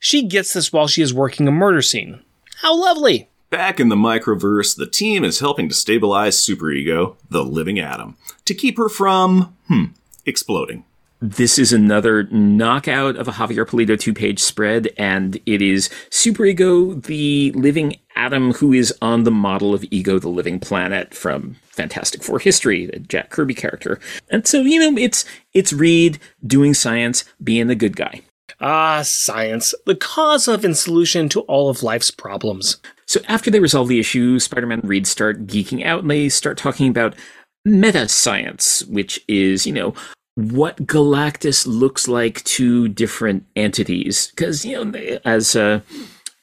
[0.00, 2.22] She gets this while she is working a murder scene.
[2.62, 3.27] How lovely!
[3.50, 8.52] Back in the microverse, the team is helping to stabilize Superego, the living atom, to
[8.52, 9.84] keep her from, hmm,
[10.26, 10.84] exploding.
[11.20, 17.02] This is another knockout of a Javier Pulido two page spread, and it is Superego,
[17.02, 22.22] the living atom who is on the model of Ego, the living planet from Fantastic
[22.22, 23.98] Four history, the Jack Kirby character.
[24.30, 28.20] And so, you know, it's it's Reed doing science, being the good guy.
[28.60, 32.76] Ah, science, the cause of and solution to all of life's problems.
[33.08, 36.58] So after they resolve the issue, Spider-Man and Reed start geeking out and they start
[36.58, 37.16] talking about
[37.64, 39.94] meta science, which is, you know,
[40.34, 44.28] what Galactus looks like to different entities.
[44.28, 45.80] Because, you know, as uh,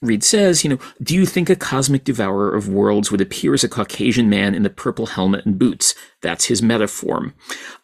[0.01, 3.63] Reed says, you know, do you think a cosmic devourer of worlds would appear as
[3.63, 5.95] a Caucasian man in the purple helmet and boots?
[6.21, 7.34] That's his meta form.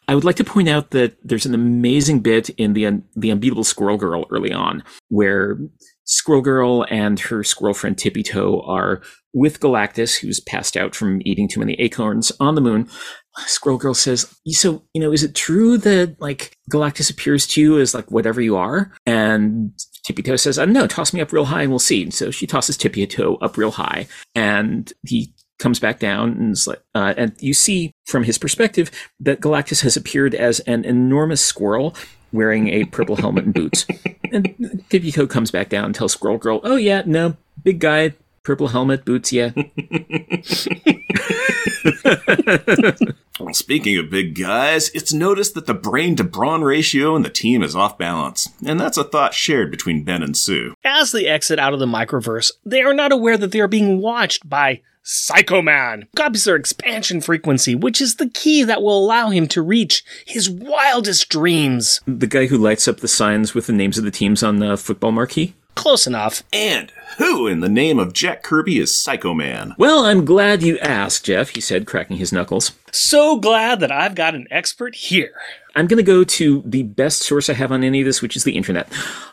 [0.08, 3.64] I would like to point out that there's an amazing bit in the the Unbeatable
[3.64, 5.56] Squirrel Girl early on where
[6.04, 11.22] Squirrel Girl and her squirrel friend Tippy Toe are with Galactus, who's passed out from
[11.24, 12.88] eating too many acorns on the moon.
[13.46, 17.80] Squirrel Girl says, "So, you know, is it true that like Galactus appears to you
[17.80, 19.72] as like whatever you are?" And
[20.04, 20.86] Tippy Toe says, "I don't know.
[20.86, 23.70] Toss me up real high and we'll see." So she tosses Tippy Toe up real
[23.70, 28.90] high, and he comes back down and like, uh, and you see from his perspective
[29.20, 31.94] that Galactus has appeared as an enormous squirrel
[32.32, 33.86] wearing a purple helmet and boots.
[34.32, 38.14] And Tippy Toe comes back down and tells Squirrel Girl, "Oh yeah, no, big guy,
[38.42, 39.50] purple helmet, boots, yeah."
[43.38, 47.30] well, speaking of big guys, it's noticed that the brain to brawn ratio in the
[47.30, 50.74] team is off balance, and that's a thought shared between Ben and Sue.
[50.84, 54.00] As they exit out of the microverse, they are not aware that they are being
[54.00, 59.48] watched by Psycho-Man copies their expansion frequency, which is the key that will allow him
[59.48, 62.00] to reach his wildest dreams.
[62.06, 64.76] The guy who lights up the signs with the names of the teams on the
[64.76, 65.54] football marquee?
[65.74, 66.42] Close enough.
[66.52, 69.74] And who in the name of Jack Kirby is Psycho-Man?
[69.78, 72.72] Well, I'm glad you asked, Jeff, he said, cracking his knuckles.
[72.92, 75.32] So glad that I've got an expert here.
[75.74, 78.36] I'm going to go to the best source I have on any of this, which
[78.36, 78.86] is the internet.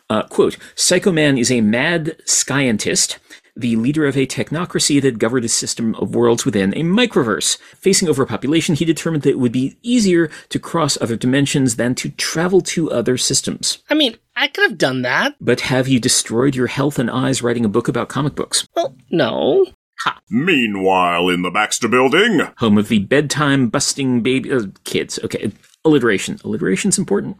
[0.09, 3.19] Uh, quote, Psycho-Man is a mad scientist
[3.59, 7.57] the leader of a technocracy that governed a system of worlds within a microverse.
[7.75, 12.09] Facing overpopulation, he determined that it would be easier to cross other dimensions than to
[12.11, 13.83] travel to other systems.
[13.89, 15.35] I mean, I could have done that.
[15.41, 18.67] But have you destroyed your health and eyes writing a book about comic books?
[18.75, 19.65] Well, no.
[20.05, 20.19] Ha.
[20.29, 25.19] Meanwhile, in the Baxter building, home of the bedtime busting baby uh, kids.
[25.25, 25.51] Okay,
[25.85, 26.39] Alliteration.
[26.43, 27.37] Alliteration's important.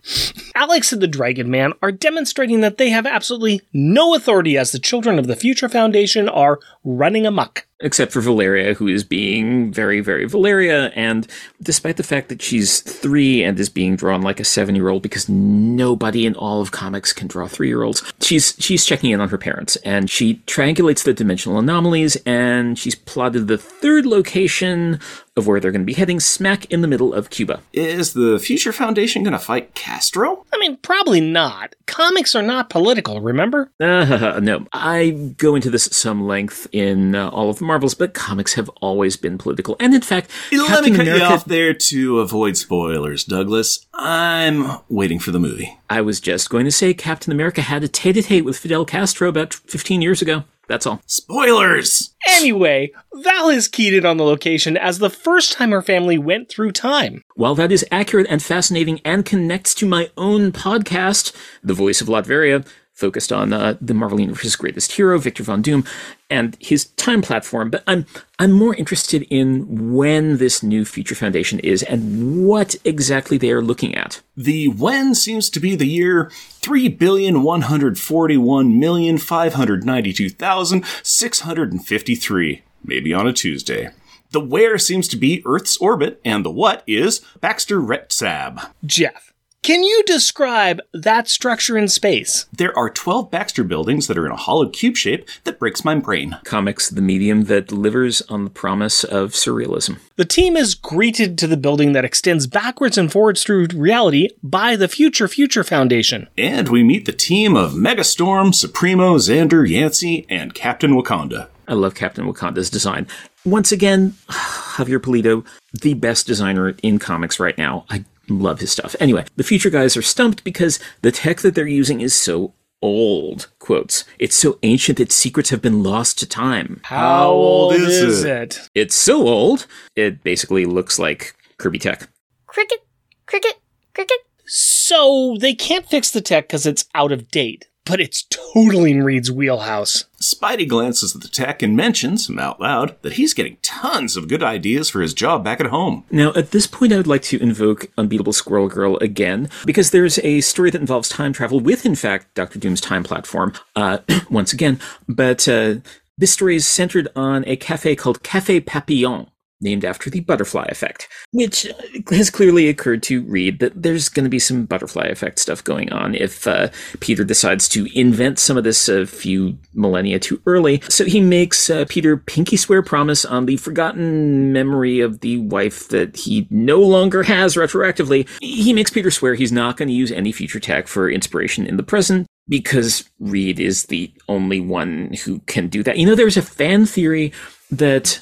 [0.56, 4.80] Alex and the Dragon Man are demonstrating that they have absolutely no authority as the
[4.80, 7.68] children of the Future Foundation are running amok.
[7.82, 11.28] Except for Valeria, who is being very, very Valeria, and
[11.62, 16.26] despite the fact that she's three and is being drawn like a seven-year-old, because nobody
[16.26, 20.10] in all of comics can draw three-year-olds, she's she's checking in on her parents, and
[20.10, 25.00] she triangulates the dimensional anomalies, and she's plotted the third location
[25.40, 27.62] of where they're going to be heading smack in the middle of Cuba.
[27.74, 30.46] Is the Future Foundation going to fight Castro?
[30.54, 31.76] I mean, probably not.
[31.88, 33.72] Comics are not political, remember?
[33.80, 37.96] Uh, no, I go into this at some length in uh, all of the Marvels,
[37.96, 39.76] but comics have always been political.
[39.80, 43.88] And in fact, Let Captain me cut America, you off there to avoid spoilers, Douglas.
[43.94, 45.78] I'm waiting for the movie.
[45.90, 49.54] I was just going to say Captain America had a tete-a-tete with Fidel Castro about
[49.54, 50.44] 15 years ago.
[50.70, 51.02] That's all.
[51.08, 52.14] Spoilers!
[52.28, 56.48] Anyway, Val is keyed in on the location as the first time her family went
[56.48, 57.24] through time.
[57.34, 62.08] While that is accurate and fascinating and connects to my own podcast, The Voice of
[62.08, 62.68] Latveria,
[63.00, 65.86] focused on uh, the Marvel Universe's greatest hero, Victor Von Doom,
[66.30, 67.70] and his time platform.
[67.70, 68.06] But I'm
[68.38, 73.62] I'm more interested in when this new Future Foundation is and what exactly they are
[73.62, 74.22] looking at.
[74.36, 76.30] The when seems to be the year
[76.62, 82.62] three billion one hundred forty-one million five hundred ninety-two thousand six hundred and fifty-three.
[82.84, 83.90] Maybe on a Tuesday.
[84.32, 88.70] The where seems to be Earth's orbit, and the what is Baxter Retsab.
[88.86, 89.29] Jeff,
[89.62, 92.46] can you describe that structure in space?
[92.56, 95.96] There are 12 Baxter buildings that are in a hollow cube shape that breaks my
[95.96, 96.38] brain.
[96.46, 100.00] Comics, the medium that delivers on the promise of surrealism.
[100.16, 104.76] The team is greeted to the building that extends backwards and forwards through reality by
[104.76, 106.30] the Future Future Foundation.
[106.38, 111.50] And we meet the team of Megastorm, Supremo, Xander, Yancey, and Captain Wakanda.
[111.68, 113.06] I love Captain Wakanda's design.
[113.46, 115.46] Once again, Javier Pulido,
[115.82, 117.86] the best designer in comics right now.
[117.90, 118.96] I love his stuff.
[119.00, 123.48] Anyway, the future guys are stumped because the tech that they're using is so old.
[123.60, 124.06] Quotes.
[124.20, 126.82] It's so ancient that secrets have been lost to time.
[126.84, 128.70] How old is it?
[128.74, 132.10] It's so old, it basically looks like Kirby tech.
[132.48, 132.86] Cricket,
[133.26, 133.56] cricket,
[133.94, 134.18] cricket.
[134.46, 138.24] So they can't fix the tech because it's out of date, but it's
[138.54, 140.06] totally in Reed's wheelhouse.
[140.22, 144.44] Spidey glances at the tech and mentions, out loud, that he's getting tons of good
[144.44, 146.06] ideas for his job back at home.
[146.12, 150.20] Now, at this point, I would like to invoke Unbeatable Squirrel Girl again, because there's
[150.20, 153.98] a story that involves time travel with, in fact, Doctor Doom's time platform, uh,
[154.30, 154.80] once again.
[155.08, 155.78] But uh,
[156.16, 161.08] this story is centered on a cafe called Cafe Papillon, named after the butterfly effect,
[161.32, 161.68] which
[162.10, 165.92] has clearly occurred to Reed that there's going to be some butterfly effect stuff going
[165.92, 166.70] on if uh,
[167.00, 170.82] Peter decides to invent some of this a few millennia too early.
[170.90, 175.90] So he makes uh, Peter pinky swear promise on the forgotten memory of the wife
[175.90, 178.28] that he no longer has retroactively.
[178.42, 181.78] He makes Peter swear he's not going to use any future tech for inspiration in
[181.78, 185.98] the present because Reed is the only one who can do that.
[185.98, 187.32] You know, there's a fan theory
[187.72, 188.22] that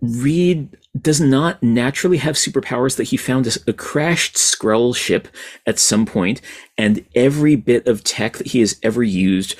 [0.00, 5.28] Reed does not naturally have superpowers that he found a, a crashed Skrull ship
[5.66, 6.40] at some point,
[6.76, 9.54] and every bit of tech that he has ever used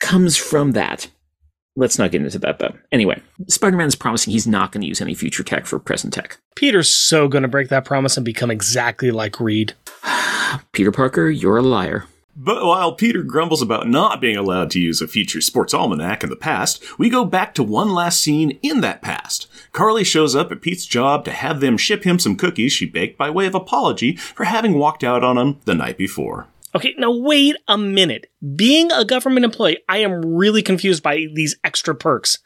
[0.00, 1.08] comes from that.
[1.74, 2.74] Let's not get into that though.
[2.90, 6.12] Anyway, Spider Man is promising he's not going to use any future tech for present
[6.12, 6.38] tech.
[6.54, 9.72] Peter's so going to break that promise and become exactly like Reed.
[10.72, 12.04] Peter Parker, you're a liar.
[12.34, 16.30] But while Peter grumbles about not being allowed to use a future sports almanac in
[16.30, 19.46] the past, we go back to one last scene in that past.
[19.72, 23.18] Carly shows up at Pete's job to have them ship him some cookies she baked
[23.18, 26.46] by way of apology for having walked out on him the night before.
[26.74, 28.30] Okay, now wait a minute.
[28.56, 32.38] Being a government employee, I am really confused by these extra perks.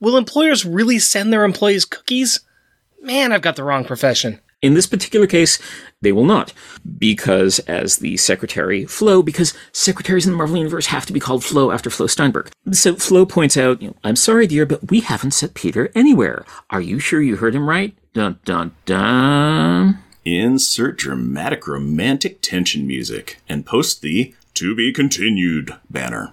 [0.00, 2.40] Will employers really send their employees cookies?
[3.02, 4.40] Man, I've got the wrong profession.
[4.64, 5.58] In this particular case,
[6.00, 6.54] they will not,
[6.96, 11.44] because as the secretary Flo, because secretaries in the Marvel Universe have to be called
[11.44, 12.50] Flo after Flo Steinberg.
[12.72, 16.46] So Flo points out, I'm sorry, dear, but we haven't set Peter anywhere.
[16.70, 17.94] Are you sure you heard him right?
[18.14, 19.98] Dun dun dun.
[20.24, 26.32] Insert dramatic romantic tension music and post the To Be Continued banner.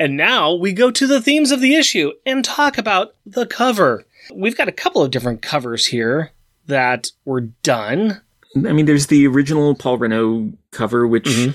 [0.00, 4.04] And now we go to the themes of the issue and talk about the cover.
[4.34, 6.32] We've got a couple of different covers here
[6.68, 8.20] that were done.
[8.56, 11.48] I mean, there's the original Paul Renaud cover, which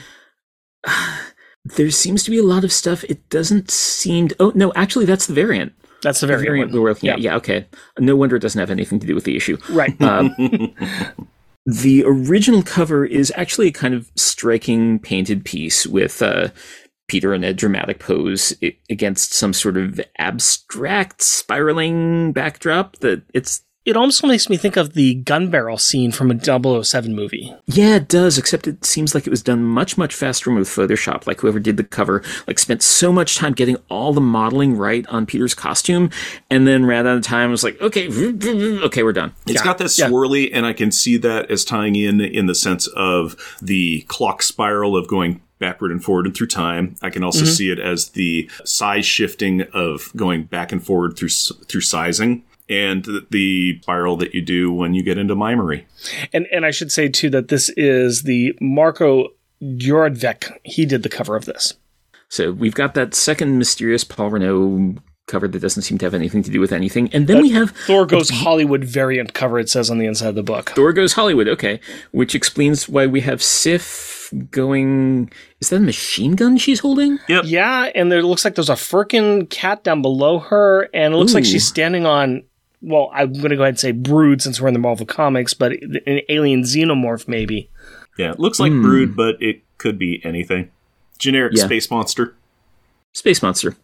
[1.65, 3.03] there seems to be a lot of stuff.
[3.05, 4.27] It doesn't seem.
[4.29, 5.73] To, oh no, actually, that's the variant.
[6.01, 6.81] That's the variant, variant one.
[6.81, 7.21] we're looking at.
[7.21, 7.65] Yeah, okay.
[7.97, 9.57] No wonder it doesn't have anything to do with the issue.
[9.69, 9.99] Right.
[10.01, 10.35] Um,
[11.65, 16.49] the original cover is actually a kind of striking painted piece with uh,
[17.07, 18.53] Peter in a dramatic pose
[18.89, 22.97] against some sort of abstract spiraling backdrop.
[22.97, 26.39] That it's it almost makes me think of the gun barrel scene from a
[26.83, 27.53] 007 movie.
[27.65, 31.27] Yeah, it does, except it seems like it was done much, much faster with Photoshop.
[31.27, 35.05] Like whoever did the cover, like spent so much time getting all the modeling right
[35.07, 36.09] on Peter's costume,
[36.49, 38.07] and then ran out of time was like, okay,
[38.83, 39.33] okay, we're done.
[39.45, 39.63] It's Yeah.
[39.63, 40.07] got that Yeah.
[40.09, 44.41] swirly, and I can see that as tying in in the sense of the clock
[44.43, 46.95] spiral of going backward and forward and through time.
[47.01, 47.53] I can also Mm-hmm.
[47.53, 52.43] see it as the size shifting of going back and forward through through sizing,
[52.73, 55.85] and the, the spiral that you do when you get into mimery.
[56.33, 59.29] And and I should say too that this is the Marko
[59.61, 60.57] Djurdjevic.
[60.63, 61.75] He did the cover of this.
[62.29, 64.95] So we've got that second mysterious Paul Renaud
[65.27, 67.71] cover that doesn't seem to have anything to do with anything, and then we have
[67.71, 69.57] Thor Goes Hollywood variant cover.
[69.59, 70.71] It says on the inside of the book.
[70.71, 71.47] Thor Goes Hollywood.
[71.47, 71.79] Okay,
[72.11, 75.31] which explains why we have Sif going.
[75.61, 77.19] Is that a machine gun she's holding?
[77.29, 77.43] Yep.
[77.45, 81.33] Yeah, and there looks like there's a Firkin cat down below her, and it looks
[81.33, 82.43] like she's standing on.
[82.83, 85.53] Well, I'm going to go ahead and say Brood since we're in the Marvel comics,
[85.53, 87.69] but an alien xenomorph maybe.
[88.17, 88.81] Yeah, it looks like hmm.
[88.81, 90.69] Brood, but it could be anything.
[91.17, 91.65] Generic Yeah.
[91.65, 92.35] space monster.
[93.13, 93.75] Space Monster.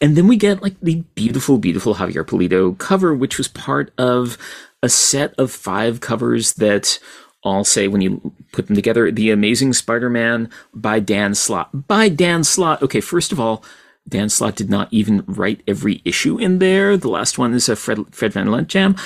[0.00, 4.36] And then we get like the beautiful, beautiful Javier Pulido cover, which was part of
[4.82, 6.98] a set of five covers that
[7.42, 11.88] all say, when you put them together, The Amazing Spider Man by Dan Slott.
[11.88, 12.82] By Dan Slott.
[12.82, 13.64] Okay, first of all,
[14.08, 16.96] Dan Slott did not even write every issue in there.
[16.96, 18.96] The last one is a Fred, Fred Van Lente jam.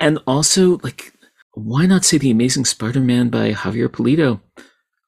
[0.00, 1.12] And also, like,
[1.52, 4.40] why not say The Amazing Spider Man by Javier Pulido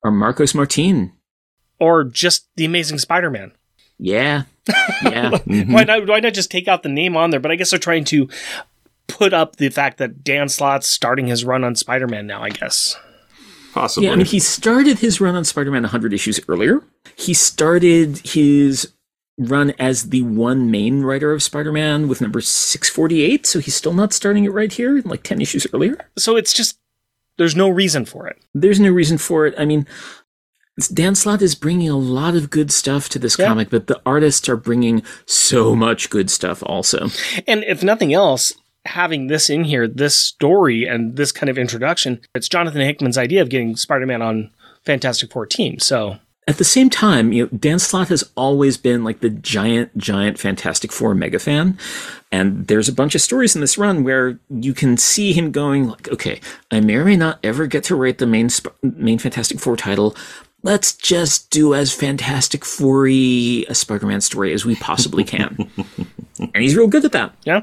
[0.03, 1.13] or Marcos Martin?
[1.81, 3.53] Or just the Amazing Spider Man.
[3.99, 4.45] Yeah.
[5.03, 5.31] Yeah.
[5.31, 5.73] Mm-hmm.
[5.73, 6.07] Why not?
[6.07, 7.41] Why not just take out the name on there?
[7.41, 8.29] But I guess they're trying to
[9.07, 12.43] put up the fact that Dan Slott's starting his run on Spider Man now.
[12.43, 12.97] I guess.
[13.75, 14.07] Possibly.
[14.07, 16.83] Yeah, I mean, he started his run on Spider Man 100 issues earlier.
[17.17, 18.93] He started his
[19.39, 23.93] run as the one main writer of Spider Man with number 648, so he's still
[23.93, 25.97] not starting it right here, like 10 issues earlier.
[26.17, 26.79] So it's just
[27.37, 28.37] there's no reason for it.
[28.55, 29.55] There's no reason for it.
[29.59, 29.87] I mean,
[30.93, 33.47] Dan Slott is bringing a lot of good stuff to this Yeah.
[33.47, 37.09] comic, but the artists are bringing so much good stuff also.
[37.47, 38.53] And if nothing else,
[38.85, 43.43] having this in here, this story and this kind of introduction, it's Jonathan Hickman's idea
[43.43, 44.51] of getting Spider Man on
[44.85, 45.79] Fantastic Four team.
[45.79, 49.97] So At the same time, you know, Dan Slott has always been like the giant,
[49.97, 51.79] giant Fantastic Four mega fan.
[52.31, 55.89] And there's a bunch of stories in this run where you can see him going
[55.89, 59.19] like, okay, I may or may not ever get to write the main, Sp- main
[59.19, 60.15] Fantastic Four title.
[60.63, 65.71] Let's just do as Fantastic Four a Spider-Man story as we possibly can.
[66.39, 67.35] and he's real good at that.
[67.45, 67.63] yeah.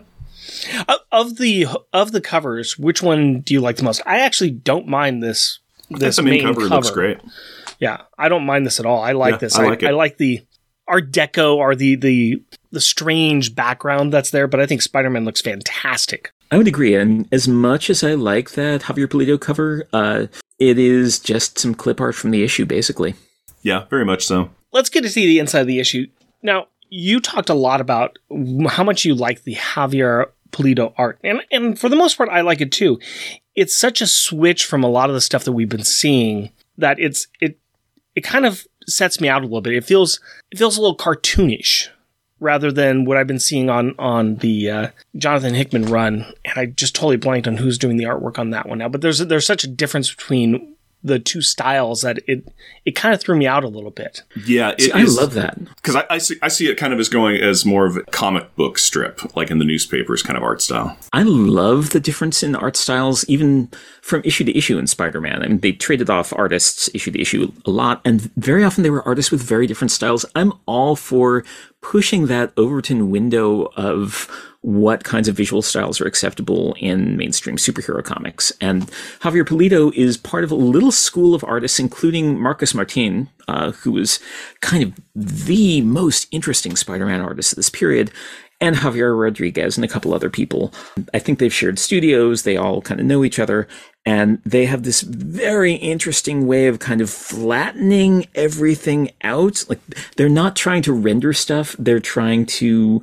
[0.88, 4.02] Of- Of the of the covers, which one do you like the most?
[4.08, 5.60] I actually don't mind this.
[5.90, 7.18] This the main, cover, looks great.
[7.82, 9.02] Yeah, I don't mind this at all.
[9.02, 9.56] I like Yeah, this.
[9.58, 9.88] I like it.
[9.88, 10.42] I like the
[10.88, 15.26] Art Deco or the the the strange background that's there, but I think Spider Man
[15.26, 16.32] looks fantastic.
[16.52, 16.96] I would agree.
[16.96, 20.28] And as much as I like that Javier Pulido cover, uh,
[20.60, 23.16] it is just some clip art from the issue, basically.
[23.64, 24.52] Yeah, very much so.
[24.72, 26.08] Let's get to see the inside of the issue.
[26.44, 28.20] Now, you talked a lot about
[28.68, 32.42] how much you like the Javier Pulido art, and and for the most part, I
[32.42, 33.00] like it too.
[33.56, 37.00] It's such a switch from a lot of the stuff that we've been seeing that
[37.00, 37.58] it's it
[38.16, 39.74] it kind of sets me out a little bit.
[39.74, 40.20] It feels
[40.52, 41.90] it feels a little cartoonish
[42.40, 46.26] rather than what I've been seeing on on the uh, Jonathan Hickman run.
[46.46, 48.90] And I just totally blanked on who's doing the artwork on that one now.
[48.90, 52.48] But there's there's such a difference between the two styles that it
[52.86, 54.24] it kind of threw me out a little bit.
[54.46, 55.58] Yeah, it See, I love that.
[55.76, 58.04] because I, I see I see it kind of as going as more of a
[58.04, 60.98] comic book strip, like in the newspapers kind of art style.
[61.14, 63.70] I love the difference in art styles, even
[64.02, 65.44] from issue to issue in Spider Man.
[65.44, 68.90] I mean, they traded off artists issue to issue a lot, and very often they
[68.90, 70.26] were artists with very different styles.
[70.36, 71.44] I'm all for
[71.82, 74.30] pushing that Overton window of
[74.62, 78.52] what kinds of visual styles are acceptable in mainstream superhero comics.
[78.62, 78.84] And
[79.22, 83.92] Javier Pulido is part of a little school of artists, including Marcos Martin, uh, who
[83.92, 84.20] was
[84.62, 88.12] kind of the most interesting Spider Man artist of this period
[88.62, 90.72] and Javier Rodriguez and a couple other people.
[91.14, 92.44] I think they've shared studios.
[92.44, 93.68] They all kind of know each other.
[94.06, 99.66] And they have this very interesting way of kind of flattening everything out.
[99.68, 99.80] Like
[100.16, 103.02] they're not trying to render stuff, they're trying to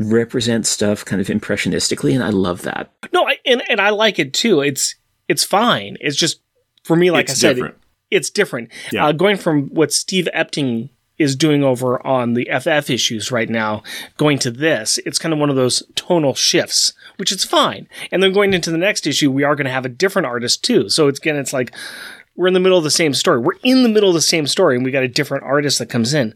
[0.00, 2.14] represent stuff kind of impressionistically.
[2.14, 2.90] And I love that.
[3.12, 4.60] No, I, and and I like it too.
[4.60, 4.94] It's
[5.28, 5.96] it's fine.
[6.00, 6.40] It's just
[6.84, 7.76] for me, like It's I said, different.
[8.10, 8.70] it's different.
[8.90, 9.06] Yeah.
[9.06, 13.82] Uh, going from what Steve Epting is doing over on the FF issues right now,
[14.16, 17.86] going to this, it's kind of one of those tonal shifts, which is fine.
[18.10, 20.64] And then going into the next issue, we are going to have a different artist
[20.64, 20.88] too.
[20.88, 21.74] So it's again, it's like
[22.36, 23.38] we're in the middle of the same story.
[23.38, 25.90] We're in the middle of the same story, and we got a different artist that
[25.90, 26.34] comes in.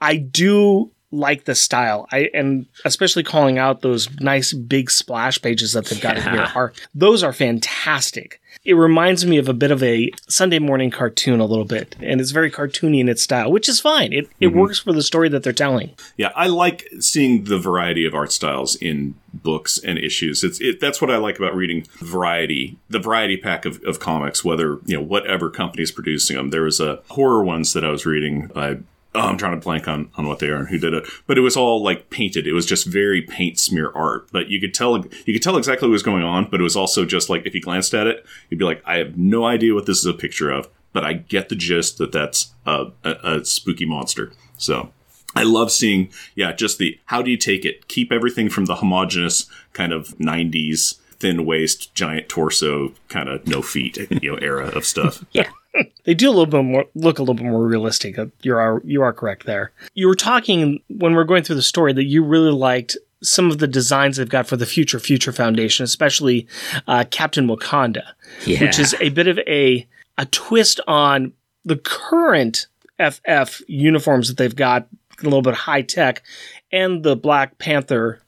[0.00, 2.08] I do like the style.
[2.10, 6.48] I and especially calling out those nice big splash pages that they've got in here
[6.54, 8.40] are those are fantastic.
[8.64, 12.20] It reminds me of a bit of a Sunday morning cartoon a little bit, and
[12.20, 14.12] it's very cartoony in its style, which is fine.
[14.12, 14.58] It it mm-hmm.
[14.58, 15.94] works for the story that they're telling.
[16.16, 20.44] Yeah, I like seeing the variety of art styles in books and issues.
[20.44, 24.44] It's it, that's what I like about reading variety, the variety pack of, of comics.
[24.44, 26.50] Whether you know whatever company is producing them.
[26.50, 28.78] There was a horror ones that I was reading by.
[29.14, 31.36] Oh, I'm trying to blank on, on what they are and who did it, but
[31.36, 32.46] it was all like painted.
[32.46, 34.96] It was just very paint smear art, but you could tell
[35.26, 36.48] you could tell exactly what was going on.
[36.50, 38.96] But it was also just like if you glanced at it, you'd be like, I
[38.96, 42.12] have no idea what this is a picture of, but I get the gist that
[42.12, 44.32] that's a, a, a spooky monster.
[44.56, 44.92] So
[45.34, 47.88] I love seeing, yeah, just the how do you take it?
[47.88, 53.62] Keep everything from the homogenous kind of 90s thin waist, giant torso, kind of no
[53.62, 55.24] feet, you know, era of stuff.
[56.04, 58.18] They do a little bit more look a little bit more realistic.
[58.18, 59.72] Uh, You are you are correct there.
[59.94, 63.50] You were talking when we are going through the story that you really liked some
[63.52, 66.46] of the designs they've got for the future Future Foundation, especially
[66.88, 68.02] uh, Captain Wakanda,
[68.44, 68.60] Yeah.
[68.62, 69.86] which is a bit of a
[70.18, 71.32] a twist on
[71.64, 72.66] the current
[72.98, 74.88] FF uniforms that they've got,
[75.20, 76.22] a little bit high tech,
[76.72, 78.20] and the Black Panther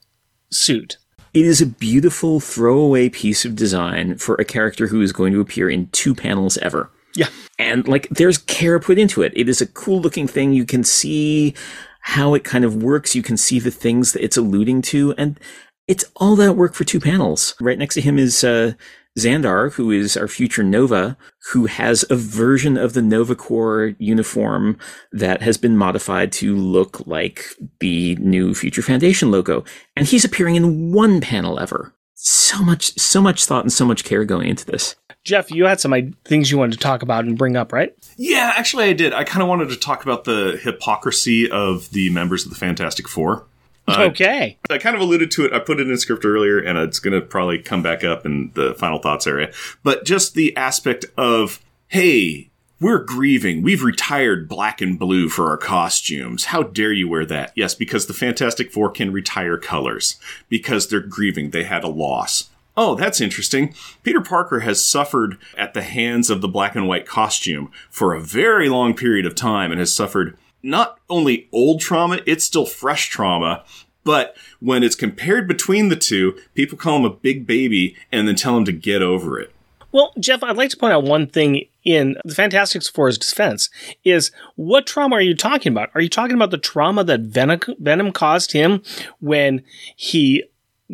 [0.49, 0.97] suit.
[1.33, 5.41] It is a beautiful throwaway piece of design for a character who is going to
[5.41, 6.89] appear in two panels ever.
[7.15, 7.29] Yeah.
[7.57, 9.33] And like there's care put into it.
[9.35, 10.53] It is a cool looking thing.
[10.53, 11.53] You can see
[12.01, 13.15] how it kind of works.
[13.15, 15.13] You can see the things that it's alluding to.
[15.17, 15.39] And
[15.87, 17.55] it's all that work for two panels.
[17.59, 18.73] Right next to him is uh,
[19.17, 21.17] Xandar, who is our future Nova,
[21.51, 24.77] who has a version of the Nova Corps uniform
[25.11, 27.45] that has been modified to look like
[27.79, 29.63] the new Future Foundation logo.
[29.95, 31.93] And he's appearing in one panel ever.
[32.13, 34.95] So much, so much thought and so much care going into this.
[35.25, 37.95] Jeff, you had some things you wanted to talk about and bring up, right?
[38.15, 39.11] Yeah, actually, I did.
[39.11, 43.07] I kind of wanted to talk about the hypocrisy of the members of the Fantastic
[43.07, 43.45] Four.
[43.87, 44.57] Uh, okay.
[44.69, 45.53] I kind of alluded to it.
[45.53, 48.51] I put it in script earlier, and it's going to probably come back up in
[48.53, 49.51] the final thoughts area.
[49.83, 52.49] But just the aspect of, hey,
[52.79, 53.63] we're grieving.
[53.63, 56.45] We've retired black and blue for our costumes.
[56.45, 57.51] How dare you wear that?
[57.55, 60.17] Yes, because the Fantastic Four can retire colors
[60.49, 61.49] because they're grieving.
[61.49, 62.49] They had a loss.
[62.77, 63.73] Oh, that's interesting.
[64.03, 68.19] Peter Parker has suffered at the hands of the black and white costume for a
[68.21, 73.09] very long period of time and has suffered not only old trauma, it's still fresh
[73.09, 73.63] trauma.
[74.03, 78.35] But when it's compared between the two, people call him a big baby and then
[78.35, 79.51] tell him to get over it.
[79.91, 83.69] Well, Jeff, I'd like to point out one thing in the Fantastic Four's defense
[84.03, 85.89] is what trauma are you talking about?
[85.95, 88.83] Are you talking about the trauma that Venom, Venom caused him
[89.21, 89.63] when
[89.95, 90.43] he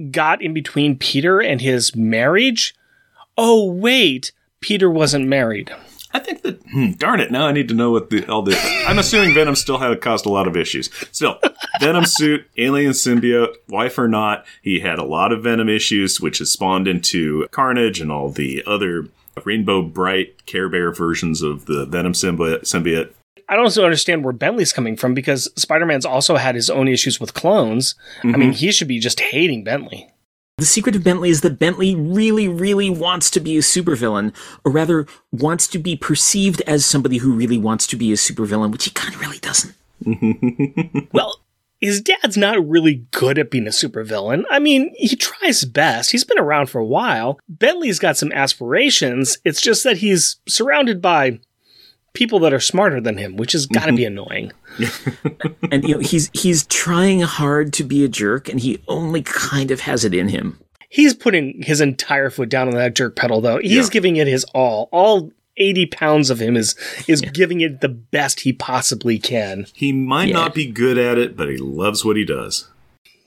[0.09, 2.75] got in between Peter and his marriage?
[3.37, 5.71] Oh, wait, Peter wasn't married.
[6.13, 8.57] I think that, hmm, darn it, now I need to know what the, all the,
[8.85, 10.89] I'm assuming Venom still had caused a lot of issues.
[11.11, 11.39] Still,
[11.79, 16.39] Venom suit, alien symbiote, wife or not, he had a lot of Venom issues, which
[16.39, 19.07] has spawned into Carnage and all the other
[19.45, 22.63] Rainbow Brite Care Bear versions of the Venom symbiote.
[22.63, 23.13] symbiote.
[23.51, 26.87] I don't also understand where Bentley's coming from because Spider Man's also had his own
[26.87, 27.95] issues with clones.
[28.23, 28.51] I mean, mm-hmm.
[28.51, 30.09] he should be just hating Bentley.
[30.57, 34.33] The secret of Bentley is that Bentley really, really wants to be a supervillain,
[34.63, 38.71] or rather, wants to be perceived as somebody who really wants to be a supervillain,
[38.71, 39.75] which he kind of really doesn't.
[40.05, 40.99] Mm-hmm.
[41.11, 41.41] Well,
[41.81, 44.43] his dad's not really good at being a supervillain.
[44.49, 46.11] I mean, he tries best.
[46.11, 47.39] He's been around for a while.
[47.49, 49.39] Bentley's got some aspirations.
[49.43, 51.39] It's just that he's surrounded by
[52.13, 54.19] people that are smarter than him, which has got to be mm-hmm.
[54.19, 54.51] annoying.
[55.71, 59.71] and you know, he's he's trying hard to be a jerk, and he only kind
[59.71, 60.59] of has it in him.
[60.89, 63.59] He's putting his entire foot down on that jerk pedal, though.
[63.59, 63.89] He's Yeah.
[63.91, 64.89] giving it his all.
[64.91, 66.75] All 80 pounds of him is
[67.07, 69.67] is giving it the best he possibly can.
[69.73, 70.33] He might Yeah.
[70.33, 72.67] not be good at it, but he loves what he does.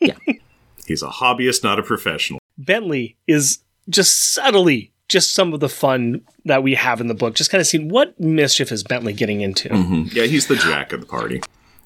[0.00, 0.16] Yeah.
[0.86, 2.38] He's a hobbyist, not a professional.
[2.58, 7.34] Bentley is just subtly just some of the fun that we have in the book.
[7.34, 9.68] Just kind of seeing what mischief is Bentley getting into.
[9.68, 10.16] Mm-hmm.
[10.16, 11.40] Yeah, he's the jack of the party.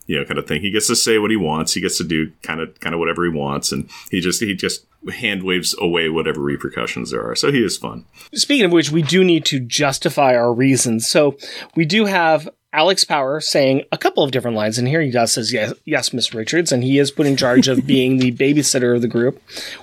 [0.06, 0.62] You know, kind of thing.
[0.62, 1.74] He gets to say what he wants.
[1.74, 4.54] He gets to do kind of kind of whatever he wants, and he just he
[4.54, 7.36] just hand waves away whatever repercussions there are.
[7.36, 8.06] So he is fun.
[8.32, 11.06] Speaking of which, we do need to justify our reasons.
[11.06, 11.36] So
[11.76, 15.00] we do have Alex Power saying a couple of different lines in here.
[15.00, 18.18] He does says yes, yes, Miss Richards, and he is put in charge of being
[18.18, 19.42] the babysitter of the group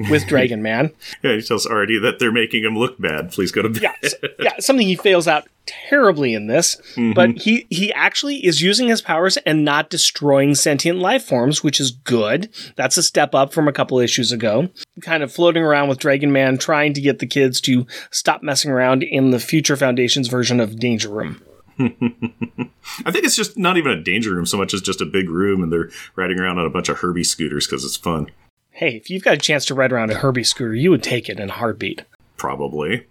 [0.10, 0.92] with Dragon Man.
[1.24, 3.32] Yeah, he tells Artie that they're making him look bad.
[3.32, 3.82] Please go to bed.
[3.82, 6.76] Yeah, yeah, something he fails out terribly in this.
[6.96, 7.38] But mm-hmm.
[7.38, 11.92] he he actually is using his powers and not destroying sentient life forms, which is
[11.92, 12.50] good.
[12.76, 14.70] That's a step up from a couple issues ago.
[15.02, 18.72] Kind of floating around with Dragon Man, trying to get the kids to stop messing
[18.72, 21.42] around in the Future Foundation's version of Danger Room.
[23.06, 25.30] I think it's just not even a danger room so much as just a big
[25.30, 28.32] room, and they're riding around on a bunch of Herbie scooters because it's fun.
[28.72, 31.30] Hey, if you've got a chance to ride around a Herbie scooter, you would take
[31.30, 32.04] it in a heartbeat.
[32.38, 33.08] Probably.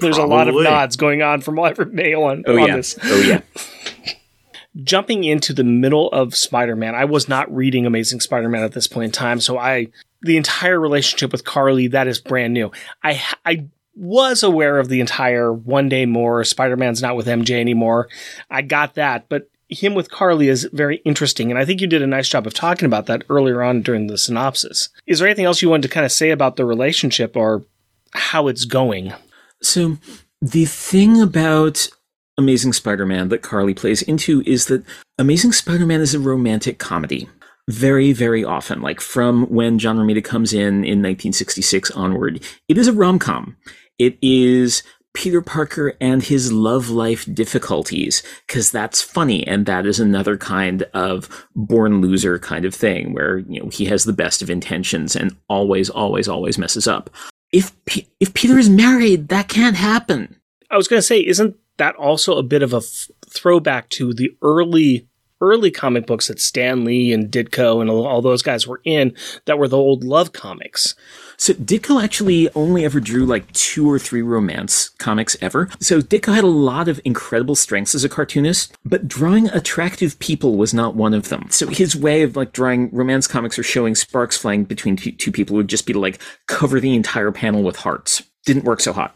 [0.00, 2.76] There's a lot of nods going on from every male on, Oh on yeah.
[2.76, 2.98] this.
[3.02, 3.40] Oh yeah.
[4.82, 9.06] jumping into the middle of Spider-Man, I was not reading Amazing Spider-Man at this point
[9.06, 9.88] in time, so I
[10.22, 12.70] the entire relationship with Carly that is brand new.
[13.02, 18.08] I I was aware of the entire one day more Spider-Man's not with MJ anymore.
[18.50, 22.02] I got that, but him with Carly is very interesting, and I think you did
[22.02, 24.88] a nice job of talking about that earlier on during the synopsis.
[25.06, 27.64] Is there anything else you wanted to kind of say about the relationship or
[28.12, 29.12] how it's going?
[29.62, 29.98] So
[30.40, 31.88] the thing about
[32.36, 34.84] Amazing Spider-Man that Carly plays into is that
[35.18, 37.28] Amazing Spider-Man is a romantic comedy.
[37.68, 42.88] Very, very often, like from when John Romita comes in in 1966 onward, it is
[42.88, 43.56] a rom-com.
[44.02, 44.82] It is
[45.14, 50.82] Peter Parker and his love life difficulties, because that's funny, and that is another kind
[50.92, 55.14] of born loser kind of thing, where you know he has the best of intentions
[55.14, 57.10] and always, always, always messes up.
[57.52, 60.34] If P- if Peter is married, that can't happen.
[60.68, 64.12] I was going to say, isn't that also a bit of a f- throwback to
[64.12, 65.06] the early
[65.40, 69.14] early comic books that Stan Lee and Ditko and all, all those guys were in
[69.44, 70.96] that were the old love comics?
[71.36, 75.68] So Ditko actually only ever drew like two or three romance comics ever.
[75.80, 80.56] So Ditko had a lot of incredible strengths as a cartoonist, but drawing attractive people
[80.56, 81.46] was not one of them.
[81.50, 85.32] So his way of like drawing romance comics or showing sparks flying between two, two
[85.32, 88.22] people would just be to like cover the entire panel with hearts.
[88.44, 89.14] Didn't work so hot.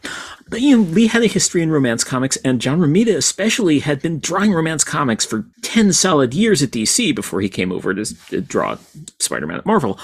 [0.49, 4.01] But you know, Lee had a history in romance comics, and John Romita especially had
[4.01, 8.05] been drawing romance comics for 10 solid years at DC before he came over to,
[8.29, 8.77] to draw
[9.19, 9.99] Spider-Man at Marvel.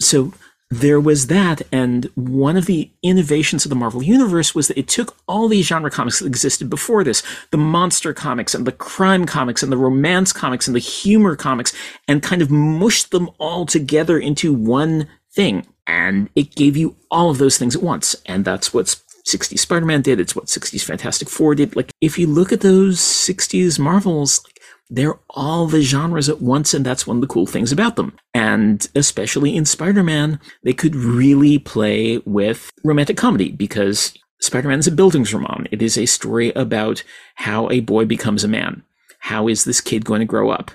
[0.00, 0.32] So
[0.80, 4.88] there was that, and one of the innovations of the Marvel Universe was that it
[4.88, 9.24] took all these genre comics that existed before this the monster comics, and the crime
[9.24, 11.72] comics, and the romance comics, and the humor comics
[12.08, 15.66] and kind of mushed them all together into one thing.
[15.86, 18.16] And it gave you all of those things at once.
[18.26, 20.18] And that's what 60s Spider Man did.
[20.18, 21.76] It's what 60s Fantastic Four did.
[21.76, 24.44] Like, if you look at those 60s Marvels,
[24.90, 28.16] they're all the genres at once, and that's one of the cool things about them.
[28.32, 34.78] And especially in Spider Man, they could really play with romantic comedy because Spider Man
[34.78, 35.68] is a buildings Bildungsroman.
[35.70, 37.02] It is a story about
[37.36, 38.82] how a boy becomes a man.
[39.20, 40.70] How is this kid going to grow up?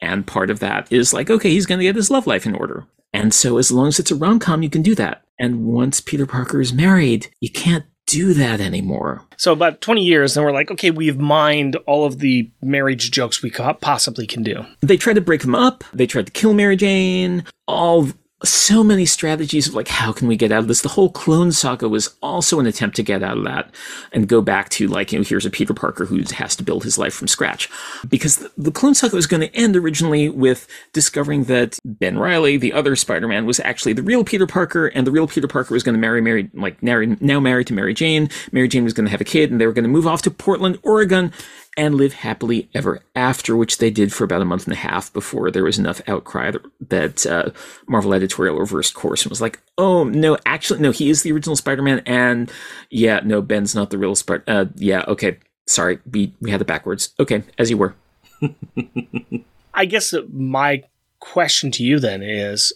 [0.00, 2.54] And part of that is like, okay, he's going to get his love life in
[2.54, 2.86] order.
[3.12, 5.24] And so, as long as it's a rom com, you can do that.
[5.38, 9.22] And once Peter Parker is married, you can't do that anymore.
[9.36, 13.42] So about 20 years, and we're like, okay, we've mined all of the marriage jokes
[13.42, 14.66] we possibly can do.
[14.80, 15.84] They tried to break them up.
[15.94, 17.44] They tried to kill Mary Jane.
[17.66, 18.08] All
[18.42, 20.82] so many strategies of like, how can we get out of this?
[20.82, 23.74] The whole clone saga was also an attempt to get out of that
[24.12, 26.82] and go back to like, you know, here's a Peter Parker who has to build
[26.82, 27.68] his life from scratch.
[28.08, 32.56] Because the, the clone saga was going to end originally with discovering that Ben Reilly,
[32.56, 35.82] the other Spider-Man, was actually the real Peter Parker, and the real Peter Parker was
[35.82, 38.30] going to marry Mary, like now married to Mary Jane.
[38.52, 40.22] Mary Jane was going to have a kid, and they were going to move off
[40.22, 41.32] to Portland, Oregon,
[41.76, 45.12] and live happily ever after, which they did for about a month and a half
[45.12, 46.52] before there was enough outcry
[46.88, 47.50] that, uh,
[47.88, 51.56] Marvel editorial reversed course and was like, "Oh no, actually, no, he is the original
[51.56, 52.50] Spider-Man, and
[52.90, 54.44] yeah, no, Ben's not the real Spider.
[54.46, 57.14] Uh, yeah, okay, sorry, we we had it backwards.
[57.18, 57.94] Okay, as you were.
[59.74, 60.82] I guess my
[61.20, 62.72] question to you then is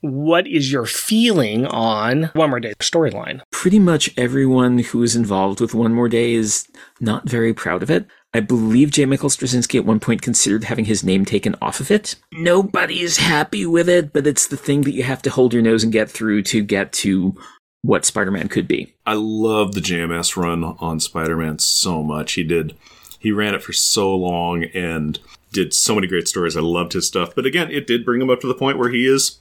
[0.00, 3.40] what is your feeling on One More Day storyline?
[3.50, 6.66] Pretty much everyone who is involved with One More Day is
[7.00, 8.06] not very proud of it.
[8.36, 9.06] I believe J.
[9.06, 12.16] Michael Straczynski at one point considered having his name taken off of it.
[12.32, 15.82] Nobody's happy with it, but it's the thing that you have to hold your nose
[15.82, 17.34] and get through to get to
[17.82, 18.94] what Spider-Man could be.
[19.06, 22.32] I love the JMS run on Spider-Man so much.
[22.32, 22.76] He did.
[23.18, 25.18] He ran it for so long and
[25.52, 26.56] did so many great stories.
[26.56, 27.34] I loved his stuff.
[27.34, 29.38] But again, it did bring him up to the point where he is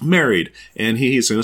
[0.00, 1.42] married and he's in a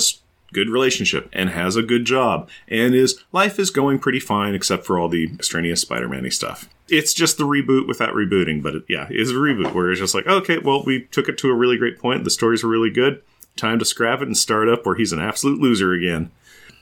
[0.53, 4.85] good relationship and has a good job and his life is going pretty fine except
[4.85, 6.69] for all the extraneous Spider-Man-y stuff.
[6.89, 9.99] It's just the reboot without rebooting, but it, yeah, it is a reboot where it's
[9.99, 12.23] just like, okay, well, we took it to a really great point.
[12.23, 13.21] The stories are really good.
[13.55, 16.31] Time to scrap it and start up where he's an absolute loser again.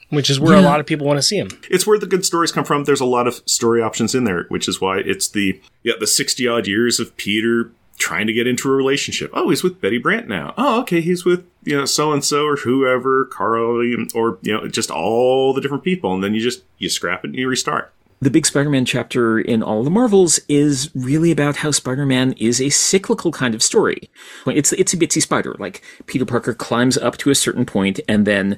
[0.09, 1.49] Which is where a lot of people want to see him.
[1.69, 2.83] it's where the good stories come from.
[2.83, 6.05] There's a lot of story options in there, which is why it's the yeah the
[6.05, 9.31] sixty odd years of Peter trying to get into a relationship.
[9.33, 10.53] Oh, he's with Betty Brant now.
[10.57, 14.67] Oh, okay, he's with you know so and so or whoever, Carly, or you know
[14.67, 17.91] just all the different people, and then you just you scrap it and you restart.
[18.21, 22.69] The big Spider-Man chapter in all the Marvels is really about how Spider-Man is a
[22.69, 24.09] cyclical kind of story.
[24.47, 25.55] It's it's a bitsy spider.
[25.59, 28.57] Like Peter Parker climbs up to a certain point and then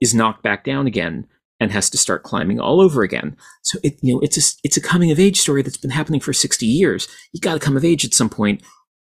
[0.00, 1.26] is knocked back down again.
[1.60, 3.36] and has to start climbing all over again.
[3.62, 6.20] So it, you know, it's a, it's a coming of age story that's been happening
[6.20, 7.08] for 60 years.
[7.32, 8.62] You got to come of age at some point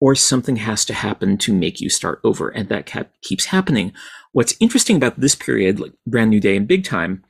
[0.01, 2.49] or something has to happen to make you start over.
[2.49, 2.91] And that
[3.23, 3.93] keeps happening.
[4.33, 7.25] What's interesting about this period, like Brand New Day and Big Time,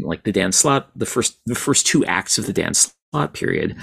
[0.00, 3.76] like the Dan Slott, the first, the first two acts of the Dan Slott period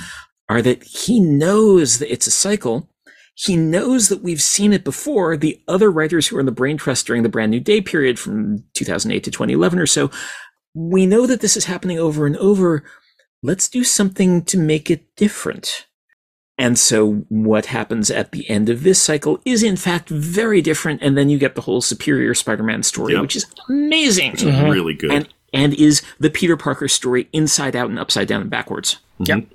[0.49, 2.89] are that he knows that it's a cycle.
[3.36, 5.38] He knows that we've seen it before.
[5.38, 8.20] The other writers who are in the brain trust during the brand new day period
[8.20, 10.11] from 2008 to 2011 or so,
[10.76, 12.84] we know that this is happening over and over.
[13.41, 15.88] Let's do something to make it different.
[16.57, 21.01] And so what happens at the end of this cycle is in fact very different.
[21.01, 23.24] And then you get the whole superior Spider-Man story, yep.
[23.24, 24.32] which is amazing.
[24.32, 24.70] Which is mm-hmm.
[24.70, 25.11] really good.
[25.11, 28.97] And, and is the Peter Parker story inside out and upside down and backwards.
[29.20, 29.39] Mm-hmm.
[29.39, 29.47] Yep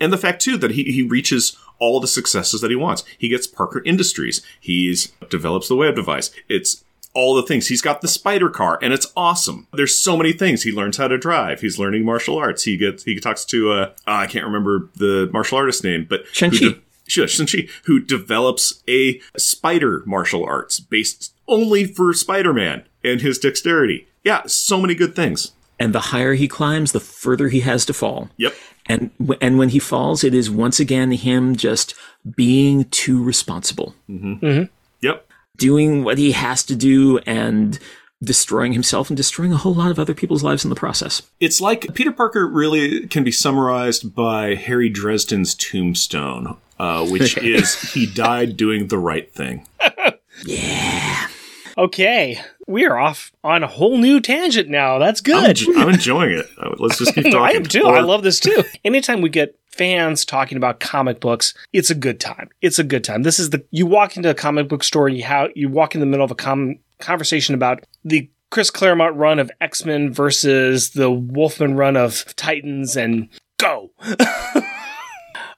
[0.00, 3.04] and the fact too that he, he reaches all the successes that he wants.
[3.18, 4.42] He gets Parker Industries.
[4.60, 6.30] He's develops the web device.
[6.48, 6.84] It's
[7.14, 7.68] all the things.
[7.68, 9.66] He's got the spider car and it's awesome.
[9.72, 10.62] There's so many things.
[10.62, 11.60] He learns how to drive.
[11.60, 12.64] He's learning martial arts.
[12.64, 16.80] He gets he talks to uh, I can't remember the martial artist name, but Shang-Chi.
[17.06, 24.08] Shang-Chi, who develops a spider martial arts based only for Spider-Man and his dexterity.
[24.22, 25.52] Yeah, so many good things.
[25.78, 28.30] And the higher he climbs, the further he has to fall.
[28.36, 28.54] Yep.
[28.86, 31.94] And and when he falls, it is once again him just
[32.36, 33.94] being too responsible.
[34.08, 34.44] Mm-hmm.
[34.44, 34.64] Mm-hmm.
[35.00, 35.28] Yep.
[35.56, 37.78] Doing what he has to do and
[38.22, 41.22] destroying himself and destroying a whole lot of other people's lives in the process.
[41.40, 47.92] It's like Peter Parker really can be summarized by Harry Dresden's tombstone, uh, which is
[47.92, 49.66] he died doing the right thing.
[50.44, 51.28] yeah.
[51.76, 54.98] Okay, we are off on a whole new tangent now.
[54.98, 55.58] That's good.
[55.68, 56.46] I'm, I'm enjoying it.
[56.78, 57.38] Let's just keep talking.
[57.38, 57.82] I am too.
[57.84, 58.62] Or- I love this too.
[58.84, 62.48] Anytime we get fans talking about comic books, it's a good time.
[62.62, 63.22] It's a good time.
[63.22, 65.94] This is the you walk into a comic book store and you how you walk
[65.94, 70.12] in the middle of a com- conversation about the Chris Claremont run of X Men
[70.12, 73.90] versus the Wolfman run of Titans, and go.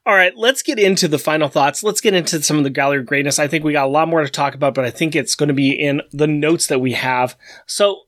[0.06, 1.82] All right, let's get into the final thoughts.
[1.82, 3.40] Let's get into some of the gallery greatness.
[3.40, 5.48] I think we got a lot more to talk about, but I think it's going
[5.48, 7.36] to be in the notes that we have.
[7.66, 8.02] So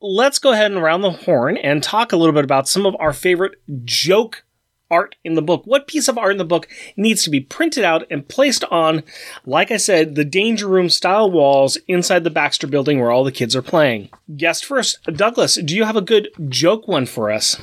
[0.00, 2.96] let's go ahead and round the horn and talk a little bit about some of
[2.98, 4.44] our favorite joke
[4.90, 5.62] art in the book.
[5.64, 6.66] What piece of art in the book
[6.96, 9.04] needs to be printed out and placed on,
[9.46, 13.30] like I said, the danger room style walls inside the Baxter building where all the
[13.30, 14.08] kids are playing?
[14.36, 17.60] Guest first, Douglas, do you have a good joke one for us?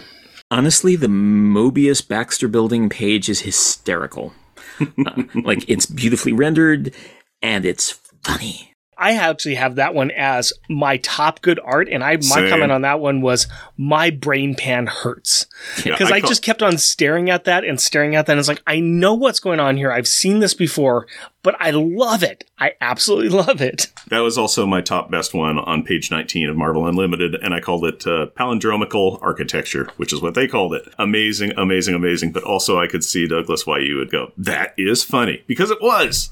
[0.56, 4.34] Honestly, the Mobius Baxter building page is hysterical.
[5.06, 6.94] uh, like, it's beautifully rendered
[7.42, 8.74] and it's funny.
[8.98, 12.82] I actually have that one as my top good art, and I my comment on
[12.84, 15.48] that one was my brain pan hurts
[15.84, 18.34] because yeah, I, I, just kept on staring at that and staring at that.
[18.34, 19.92] And it's like I know what's going on here.
[19.92, 21.08] I've seen this before,
[21.44, 22.46] but I love it.
[22.58, 23.92] I absolutely love it.
[24.08, 27.60] That was also my top best one on page 19 of Marvel Unlimited, and I
[27.60, 30.88] called it uh, palindromical architecture, which is what they called it.
[30.98, 32.32] Amazing, amazing, amazing.
[32.32, 34.32] But also, I could see Douglas why you would go.
[34.38, 36.32] That is funny because it was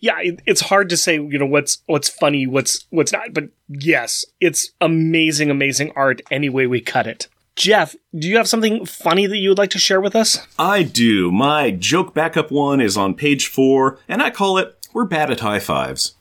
[0.00, 3.44] yeah, it, it's hard to say, you know, what's what's funny, what's what's not, but
[3.68, 7.28] yes, it's amazing, amazing art any way we cut it.
[7.56, 10.46] Jeff, do you have something funny that you would like to share with us?
[10.58, 11.32] I do.
[11.32, 15.40] My joke backup one is on page four, and I call it We're Bad at
[15.40, 16.14] High Fives.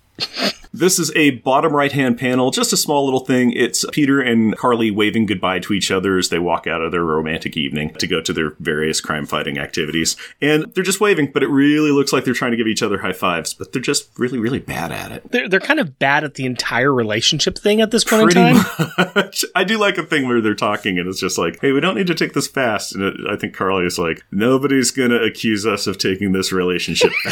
[0.77, 3.51] This is a bottom right hand panel, just a small little thing.
[3.51, 7.03] It's Peter and Carly waving goodbye to each other as they walk out of their
[7.03, 10.15] romantic evening to go to their various crime fighting activities.
[10.39, 12.99] And they're just waving, but it really looks like they're trying to give each other
[12.99, 15.31] high fives, but they're just really, really bad at it.
[15.31, 18.57] They're, they're kind of bad at the entire relationship thing at this point Pretty in
[18.57, 19.11] time.
[19.15, 19.45] Much.
[19.55, 21.95] I do like a thing where they're talking and it's just like, hey, we don't
[21.95, 22.93] need to take this fast.
[22.93, 26.51] And it, I think Carly is like, nobody's going to accuse us of taking this
[26.51, 27.11] relationship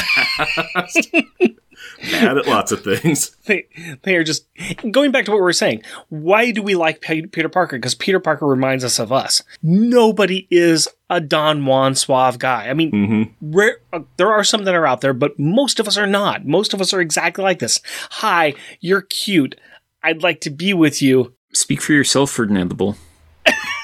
[0.73, 1.09] fast.
[2.01, 3.35] bad at lots of things.
[3.45, 3.67] They,
[4.01, 4.47] they are just
[4.89, 5.83] going back to what we were saying.
[6.09, 7.77] Why do we like P- Peter Parker?
[7.77, 9.43] Because Peter Parker reminds us of us.
[9.61, 12.69] Nobody is a Don Juan suave guy.
[12.69, 13.55] I mean, mm-hmm.
[13.55, 16.43] rare, uh, there are some that are out there, but most of us are not.
[16.43, 17.81] Most of us are exactly like this.
[18.11, 19.59] Hi, you're cute.
[20.01, 21.35] I'd like to be with you.
[21.53, 22.97] Speak for yourself, Ferdinand the Bull.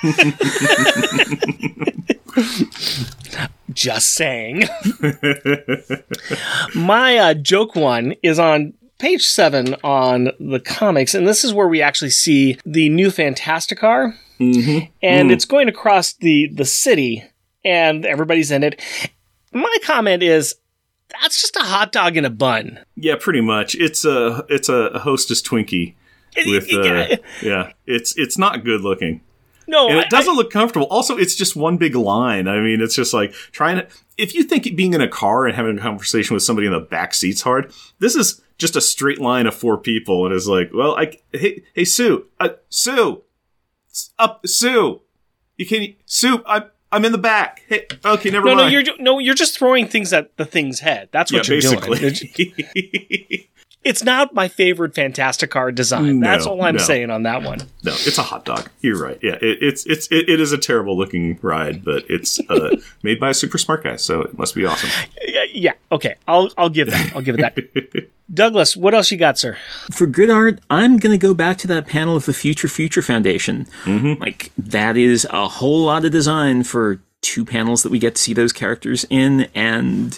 [3.72, 4.64] Just saying.
[6.76, 11.68] My uh, joke one is on page seven on the comics, and this is where
[11.68, 14.92] we actually see the new Fantasticar, mm-hmm.
[15.02, 15.34] and mm.
[15.34, 17.24] it's going across the the city,
[17.64, 18.82] and everybody's in it.
[19.52, 20.56] My comment is.
[21.22, 22.80] That's just a hot dog in a bun.
[22.96, 23.76] Yeah, pretty much.
[23.76, 25.96] It's a it's a hostess Twinkie
[26.46, 27.74] with uh, yeah.
[27.86, 29.20] It's it's not good looking.
[29.72, 30.86] No, and it doesn't I, look comfortable.
[30.88, 32.50] Also, it's just one big line.
[32.50, 33.88] I mean, it's just like trying to.
[34.18, 36.82] If you think being in a car and having a conversation with somebody in the
[36.82, 40.72] back seat's hard, this is just a straight line of four people, and it's like,
[40.74, 43.24] well, I hey hey Sue, uh, Sue,
[44.20, 45.02] Up, Sue.
[45.58, 46.44] You can Sue.
[46.46, 47.64] I'm I'm in the back.
[47.70, 48.74] Hey, okay, never No, no, mind.
[48.74, 51.08] you're no, you're just throwing things at the thing's head.
[51.14, 52.14] That's yeah, what you're doing.
[53.84, 53.90] basically.
[53.90, 56.20] It's not my favorite Fantasticar design.
[56.20, 56.82] No, That's all I'm no.
[56.82, 57.60] saying on that one.
[57.84, 58.70] no, it's a hot dog.
[58.82, 59.20] You're right.
[59.22, 63.20] Yeah, it, it's it's it, it is a terrible looking ride, but it's uh, made
[63.20, 64.90] by a super smart guy, so it must be awesome.
[65.28, 66.16] Yeah, yeah, okay.
[66.28, 67.16] I'll I'll give that.
[67.16, 68.10] I'll give it that.
[68.34, 69.58] Douglas, what else you got, sir?
[69.92, 73.02] For good art, I'm going to go back to that panel of the Future Future
[73.02, 73.68] Foundation.
[73.86, 78.22] Like, that is a whole lot of design for two panels that we get to
[78.22, 80.18] see those characters in, and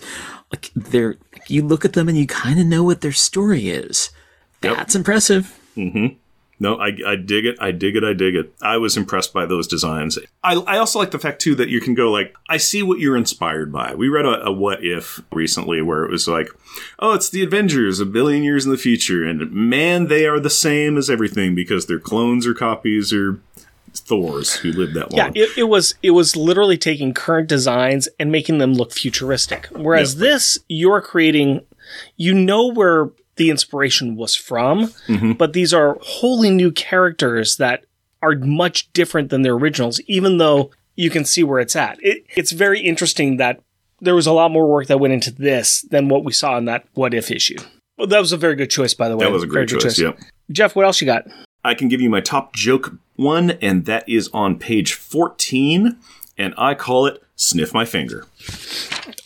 [0.52, 1.16] like, they're,
[1.50, 4.10] you look at them and you kind of know what their story is.
[4.62, 5.60] That's impressive.
[5.76, 6.16] Mm-hmm.
[6.60, 7.58] No, I, I dig it.
[7.60, 8.06] I dig it.
[8.06, 8.54] I dig it.
[8.62, 10.18] I was impressed by those designs.
[10.44, 13.00] I, I also like the fact too that you can go like, I see what
[13.00, 13.96] you're inspired by.
[13.96, 16.48] We read a, a what if recently where it was like,
[17.00, 20.50] oh, it's the Avengers a billion years in the future, and man, they are the
[20.50, 23.42] same as everything because their clones or copies or
[23.96, 25.34] Thors who lived that Yeah, long.
[25.36, 29.68] it, it was it was literally taking current designs and making them look futuristic.
[29.72, 30.20] Whereas Yep.
[30.20, 31.62] this, you're creating,
[32.18, 35.34] you know where the inspiration was from, Mm-hmm.
[35.34, 37.86] but these are wholly new characters that
[38.22, 41.98] are much different than their originals, even though you can see where it's at.
[42.02, 43.60] It, it's very interesting that
[44.00, 46.66] there was a lot more work that went into this than what we saw in
[46.66, 47.58] that what if issue.
[47.98, 49.26] Well, that was a very good choice, by the way.
[49.26, 50.00] that was a Very great good choice.
[50.00, 50.20] Yep.
[50.52, 51.26] Jeff, what else you got?
[51.64, 55.98] I can give you my top joke one, and that is on page 14,
[56.38, 58.26] and I call it Sniff My Finger.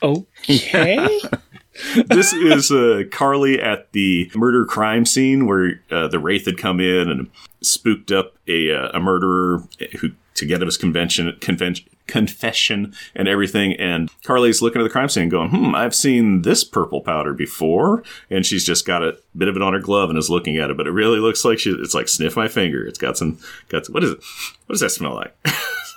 [0.02, 1.20] Okay.
[2.08, 6.80] this is uh, Carly at the murder crime scene where uh, the wraith had come
[6.80, 7.30] in and
[7.62, 9.64] spooked up a, uh, a murderer
[10.00, 13.74] who to get his convention, convention confession and everything.
[13.74, 18.04] And Carly's looking at the crime scene, going, "Hmm, I've seen this purple powder before."
[18.30, 20.70] And she's just got a bit of it on her glove and is looking at
[20.70, 21.72] it, but it really looks like she.
[21.72, 22.86] It's like sniff my finger.
[22.86, 23.38] It's got some.
[23.70, 24.18] Got some, what is it?
[24.66, 25.36] What does that smell like?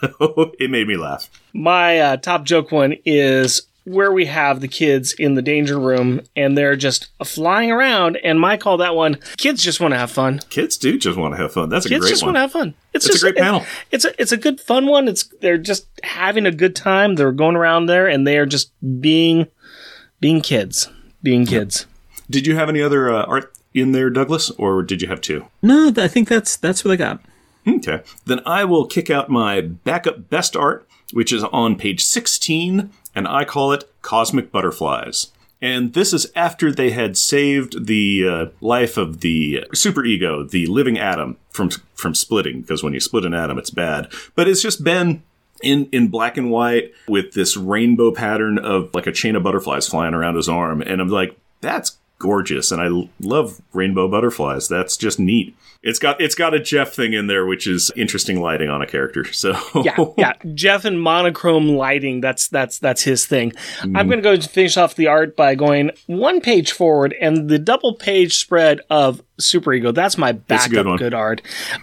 [0.00, 1.30] so it made me laugh.
[1.52, 6.20] My uh, top joke one is where we have the kids in the danger room
[6.36, 8.16] and they're just flying around.
[8.22, 10.40] And my call that one, kids just want to have fun.
[10.50, 11.68] Kids do just want to have fun.
[11.70, 12.34] That's a Kids great just one.
[12.34, 12.74] want to have fun.
[12.92, 13.64] It's, It's a just great it- panel.
[13.90, 15.08] It's a it's a good fun one.
[15.08, 17.14] It's they're just having a good time.
[17.14, 18.70] They're going around there and they are just
[19.00, 19.46] being
[20.20, 20.88] being kids,
[21.22, 21.86] being kids.
[22.28, 25.46] Did you have any other uh, art in there, Douglas, or did you have two?
[25.62, 27.20] No, I think that's that's what I got.
[27.66, 28.02] Okay.
[28.26, 33.26] Then I will kick out my backup best art, which is on page 16, and
[33.26, 35.32] I call it Cosmic Butterflies.
[35.62, 40.98] And this is after they had saved the uh, life of the superego, the living
[40.98, 42.62] atom, from from splitting.
[42.62, 44.10] Because when you split an atom, it's bad.
[44.34, 45.22] But it's just been
[45.62, 49.86] in in black and white with this rainbow pattern of like a chain of butterflies
[49.86, 54.68] flying around his arm, and I'm like, that's gorgeous, and I love rainbow butterflies.
[54.68, 55.56] That's just neat.
[55.82, 58.86] It's got it's got a Jeff thing in there, which is interesting lighting on a
[58.86, 59.24] character.
[59.40, 60.34] So Yeah, yeah.
[60.52, 62.20] Jeff and monochrome lighting.
[62.20, 63.52] That's that's that's his thing.
[63.52, 63.96] Mm-hmm.
[63.96, 67.58] I'm going to go finish off the art by going one page forward and the
[67.58, 69.92] double page spread of Super Ego.
[69.92, 70.98] That's my good backup one.
[70.98, 71.40] good art.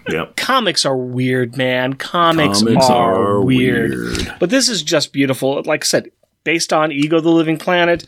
[0.07, 0.35] Yep.
[0.35, 1.93] Comics are weird, man.
[1.93, 3.89] Comics, Comics are, are weird.
[3.89, 4.35] weird.
[4.39, 5.63] But this is just beautiful.
[5.65, 6.11] Like I said,
[6.43, 8.05] based on Ego the Living Planet.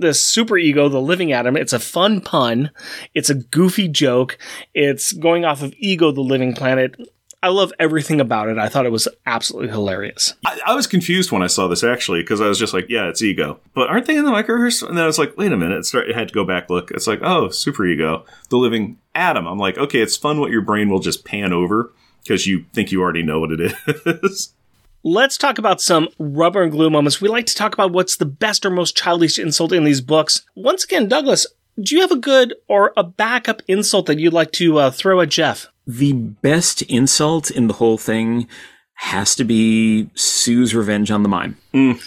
[0.00, 2.70] The super ego, the living atom, it's a fun pun.
[3.14, 4.38] It's a goofy joke.
[4.74, 6.96] It's going off of ego, the living planet.
[7.42, 8.58] I love everything about it.
[8.58, 10.34] I thought it was absolutely hilarious.
[10.44, 13.08] I, I was confused when I saw this actually because I was just like, yeah,
[13.08, 14.86] it's ego, but aren't they in the microverse?
[14.86, 16.90] And then I was like, wait a minute, it had to go back look.
[16.90, 19.46] It's like, oh, super ego, the living atom.
[19.46, 21.92] I'm like, okay, it's fun what your brain will just pan over
[22.22, 23.72] because you think you already know what it
[24.22, 24.54] is.
[25.02, 27.22] Let's talk about some rubber and glue moments.
[27.22, 30.44] We like to talk about what's the best or most childish insult in these books.
[30.54, 31.46] Once again, Douglas,
[31.82, 35.22] do you have a good or a backup insult that you'd like to uh, throw
[35.22, 35.68] at Jeff?
[35.86, 38.46] The best insult in the whole thing
[38.94, 41.56] has to be Sue's revenge on the mime.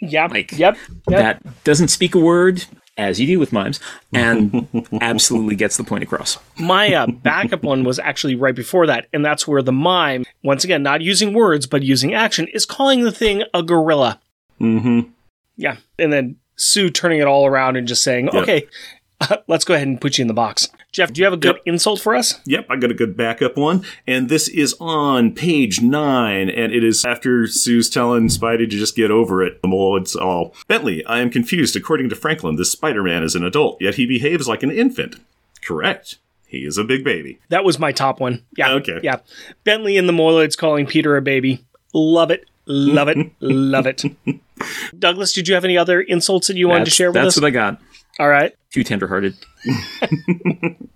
[0.00, 0.76] Yeah, Like, yep,
[1.08, 1.42] yep.
[1.42, 2.64] That doesn't speak a word,
[2.96, 3.80] as you do with mimes,
[4.12, 4.68] and
[5.00, 6.38] absolutely gets the point across.
[6.58, 10.64] My uh, backup one was actually right before that, and that's where the mime, once
[10.64, 14.20] again, not using words but using action, is calling the thing a gorilla.
[14.60, 15.10] mm-hmm.
[15.56, 18.42] Yeah, and then Sue turning it all around and just saying, Yep.
[18.42, 18.66] "Okay,
[19.46, 21.56] let's go ahead and put you in the box." Jeff, do you have a good
[21.56, 21.62] Yep.
[21.64, 22.38] insult for us?
[22.44, 23.82] Yep, I got a good backup one.
[24.06, 26.50] And this is on page nine.
[26.50, 29.60] And it is after Sue's telling Spidey to just get over it.
[29.62, 31.74] The mole, it's all Bentley, I am confused.
[31.76, 35.16] According to Franklin, this Spider Man is an adult, yet he behaves like an infant.
[35.62, 36.18] Correct.
[36.46, 37.38] He is a big baby.
[37.48, 38.42] That was my top one.
[38.58, 38.72] Yeah.
[38.74, 39.00] Okay.
[39.02, 39.20] Yeah.
[39.64, 41.64] Bentley and the Moloids calling Peter a baby.
[41.94, 42.44] Love it.
[42.66, 43.16] Love it.
[43.40, 44.04] love it.
[44.98, 47.34] Douglas, did you have any other insults that you wanted to share with that's us?
[47.36, 47.80] That's what I got.
[48.18, 48.54] All right.
[48.70, 49.36] Too tenderhearted.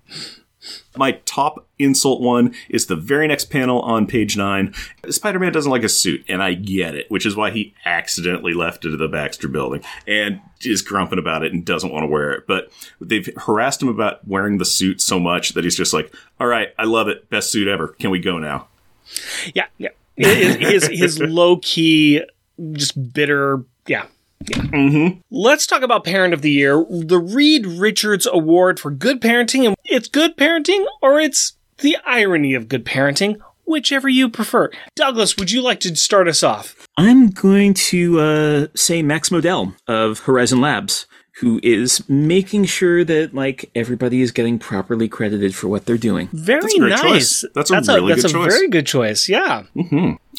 [0.97, 4.75] My top insult one is the very next panel on page nine.
[5.11, 8.55] Spider Man doesn't like a suit, and I get it, which is why he accidentally
[8.55, 12.09] left it at the Baxter building and is grumping about it and doesn't want to
[12.09, 12.47] wear it.
[12.47, 16.47] But they've harassed him about wearing the suit so much that he's just like, all
[16.47, 17.29] right, I love it.
[17.31, 17.89] Best suit ever.
[17.89, 18.69] Can we go now?
[19.55, 19.91] Yeah, yeah.
[20.17, 22.23] His his, his low key,
[22.73, 23.65] just bitter.
[23.87, 24.07] Yeah.
[24.49, 24.59] Yeah.
[24.59, 25.21] Mm-hmm.
[25.31, 29.67] Let's talk about Parent of the Year, the Reed Richards Award for Good Parenting.
[29.67, 34.71] And it's good parenting or it's the irony of good parenting, whichever you prefer.
[34.95, 36.87] Douglas, would you like to start us off?
[36.97, 41.07] I'm going to uh, say Max Modell of Horizon Labs,
[41.41, 46.29] who is making sure that like everybody is getting properly credited for what they're doing.
[46.33, 47.03] Very That's a great nice.
[47.03, 47.45] choice.
[47.55, 48.55] That's a really that's good a choice.
[48.55, 49.29] very good choice.
[49.29, 49.65] Yeah.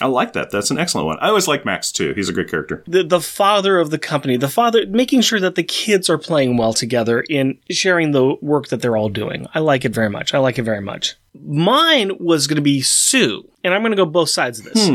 [0.01, 0.51] I like that.
[0.51, 1.17] That's an excellent one.
[1.19, 2.13] I always like Max too.
[2.13, 2.83] He's a great character.
[2.87, 6.57] the the father of the company, the father making sure that the kids are playing
[6.57, 9.47] well together in sharing the work that they're all doing.
[9.53, 10.33] I like it very much.
[10.33, 11.15] I like it very much.
[11.39, 14.89] Mine was going to be Sue, and I'm going to go both sides of this.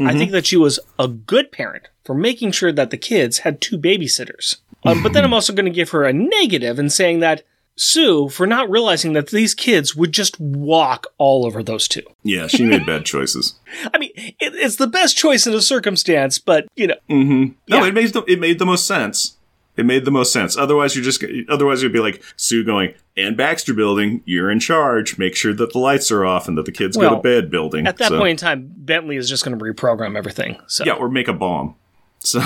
[0.00, 3.60] I think that she was a good parent for making sure that the kids had
[3.60, 4.56] two babysitters.
[4.84, 7.42] Um, but then I'm also going to give her a negative negative in saying that
[7.76, 12.02] Sue for not realizing that these kids would just walk all over those two.
[12.22, 13.54] Yeah, she made bad choices.
[13.94, 17.52] I mean, it, it's the best choice in a circumstance, but you know, mm-hmm.
[17.68, 17.86] No, Yeah.
[17.88, 19.36] it made the, it made the most sense.
[19.76, 20.56] It made the most sense.
[20.56, 24.22] Otherwise, you're just otherwise you'd be like Sue going and Baxter Building.
[24.24, 25.18] You're in charge.
[25.18, 27.50] Make sure that the lights are off and that the kids go to bed.
[27.50, 30.58] Building At that So- point in time, Bentley is just going to reprogram everything.
[30.66, 31.74] So, yeah, or make a bomb.
[32.20, 32.40] So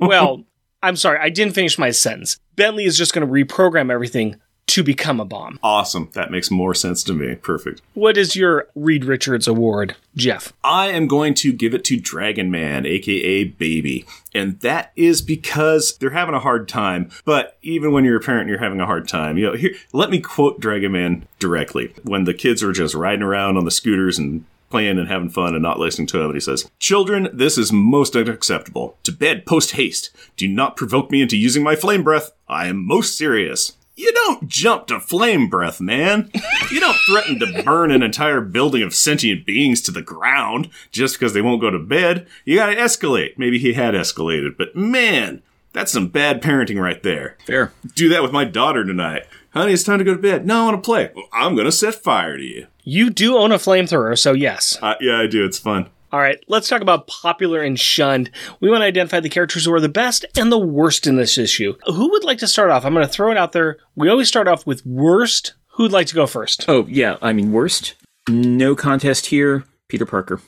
[0.00, 0.44] well,
[0.82, 2.38] I'm sorry, I didn't finish my sentence.
[2.54, 4.36] Bentley is just going to reprogram everything
[4.68, 5.58] to become a bomb.
[5.62, 6.10] awesome.
[6.14, 7.36] That makes more sense to me.
[7.36, 7.82] Perfect.
[7.94, 10.52] What is your Reed Richards award, Jeff?
[10.64, 14.06] I am going to give it to Dragon Man, aka Baby.
[14.34, 17.10] And that is because they're having a hard time.
[17.24, 19.38] But even when you're a parent, you're having a hard time.
[19.38, 21.94] You know, here, let me quote Dragon Man directly.
[22.02, 25.54] When the kids are just riding around on the scooters and playing and having fun
[25.54, 28.98] and not listening to him, and he says, Children, this is most unacceptable.
[29.04, 30.10] To bed post haste.
[30.36, 32.32] Do not provoke me into using my flame breath.
[32.48, 33.75] I am most serious.
[33.98, 36.30] You don't jump to flame breath, man.
[36.70, 41.18] You don't threaten to burn an entire building of sentient beings to the ground just
[41.18, 42.26] because they won't go to bed.
[42.44, 43.38] You gotta escalate.
[43.38, 45.42] Maybe he had escalated, but man,
[45.72, 47.38] that's some bad parenting right there.
[47.46, 47.72] Fair.
[47.94, 49.26] Do that with my daughter tonight.
[49.50, 50.46] Honey, it's time to go to bed.
[50.46, 51.10] No, I want to play.
[51.14, 52.66] Well, I'm gonna set fire to you.
[52.84, 54.78] You do own a flamethrower, so yes.
[54.82, 55.44] Uh, yeah, I do.
[55.44, 55.88] It's fun.
[56.16, 58.30] All right, let's talk about popular and shunned.
[58.58, 61.36] We want to identify the characters who are the best and the worst in this
[61.36, 61.74] issue.
[61.84, 62.86] Who would like to start off?
[62.86, 63.76] I'm going to throw it out there.
[63.96, 65.52] We always start off with worst.
[65.72, 66.64] Who'd like to go first?
[66.68, 67.96] Oh yeah, I mean worst.
[68.30, 69.64] No contest here.
[69.88, 70.40] Peter Parker.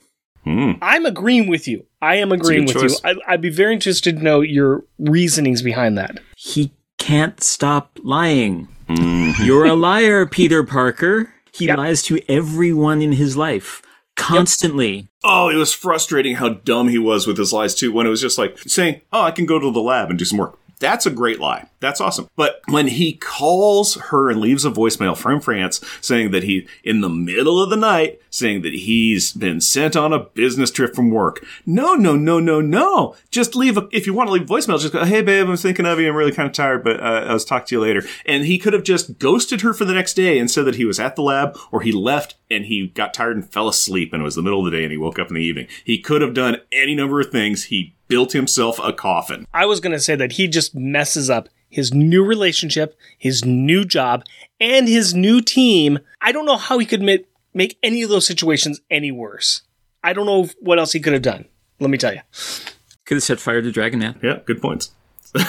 [0.46, 1.84] I'm agreeing with you.
[2.00, 3.02] I am agreeing with choice.
[3.04, 3.20] you.
[3.28, 6.18] I, I'd be very interested to know your reasonings behind that.
[6.38, 8.68] He can't stop lying.
[8.88, 11.34] You're a liar, Peter Parker.
[11.52, 11.76] He Yep.
[11.76, 13.82] lies to everyone in his life
[14.18, 15.08] constantly.
[15.24, 17.92] Oh, it was frustrating how dumb he was with his lies too.
[17.92, 20.24] When it was just like saying, "Oh, I can go to the lab and do
[20.24, 21.68] some work." That's a great lie.
[21.80, 22.28] That's awesome.
[22.36, 27.00] But when he calls her and leaves a voicemail from France saying that he, in
[27.00, 31.10] the middle of the night, saying that he's been sent on a business trip from
[31.10, 31.44] work.
[31.66, 33.14] No, no, no, no, no.
[33.30, 35.86] Just leave a, if you want to leave voicemail, just go, hey babe, I'm thinking
[35.86, 36.08] of you.
[36.08, 38.02] I'm really kind of tired, but uh, I'll talk to you later.
[38.26, 40.84] And he could have just ghosted her for the next day and said that he
[40.84, 44.22] was at the lab or he left and he got tired and fell asleep and
[44.22, 45.66] it was the middle of the day and he woke up in the evening.
[45.84, 47.64] He could have done any number of things.
[47.64, 49.46] He built himself a coffin.
[49.52, 53.84] I was going to say that he just messes up his new relationship, his new
[53.84, 54.24] job,
[54.60, 55.98] and his new team.
[56.20, 57.26] I don't know how he could make,
[57.58, 59.62] make any of those situations any worse.
[60.02, 61.44] I don't know what else he could have done.
[61.80, 62.20] Let me tell you.
[63.04, 64.18] Could have set fire to Dragon Man.
[64.22, 64.92] Yeah, good points.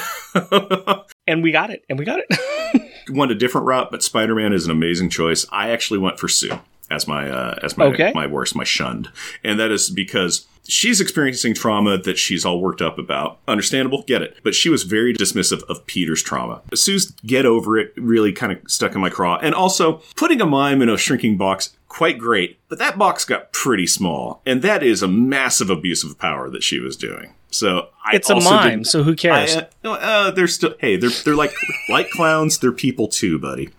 [1.29, 1.85] And we got it.
[1.87, 2.91] And we got it.
[3.11, 5.45] went a different route, but Spider Man is an amazing choice.
[5.51, 6.57] I actually went for Sue
[6.89, 8.11] as my uh, as my Okay.
[8.15, 9.09] my worst, my shunned,
[9.43, 13.39] and that is because she's experiencing trauma that she's all worked up about.
[13.47, 16.63] Understandable, get it, but she was very dismissive of Peter's trauma.
[16.73, 20.47] Sue's get over it really kind of stuck in my craw, and also putting a
[20.47, 21.75] mime in a shrinking box.
[21.89, 26.17] Quite great, but that box got pretty small, and that is a massive abuse of
[26.19, 27.33] power that she was doing.
[27.51, 29.57] So I it's a mime, so who cares?
[29.57, 31.51] I, uh, uh, they're still hey, they're they're like
[31.89, 32.59] like clowns.
[32.59, 33.69] They're people too, buddy.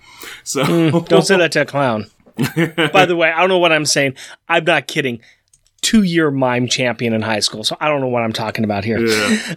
[0.42, 2.06] So Mm, Don't say that to a clown.
[2.92, 4.14] By the way, I don't know what I'm saying.
[4.48, 5.20] I'm not kidding.
[5.80, 8.84] Two year mime champion in high school, so I don't know what I'm talking about
[8.84, 8.98] here.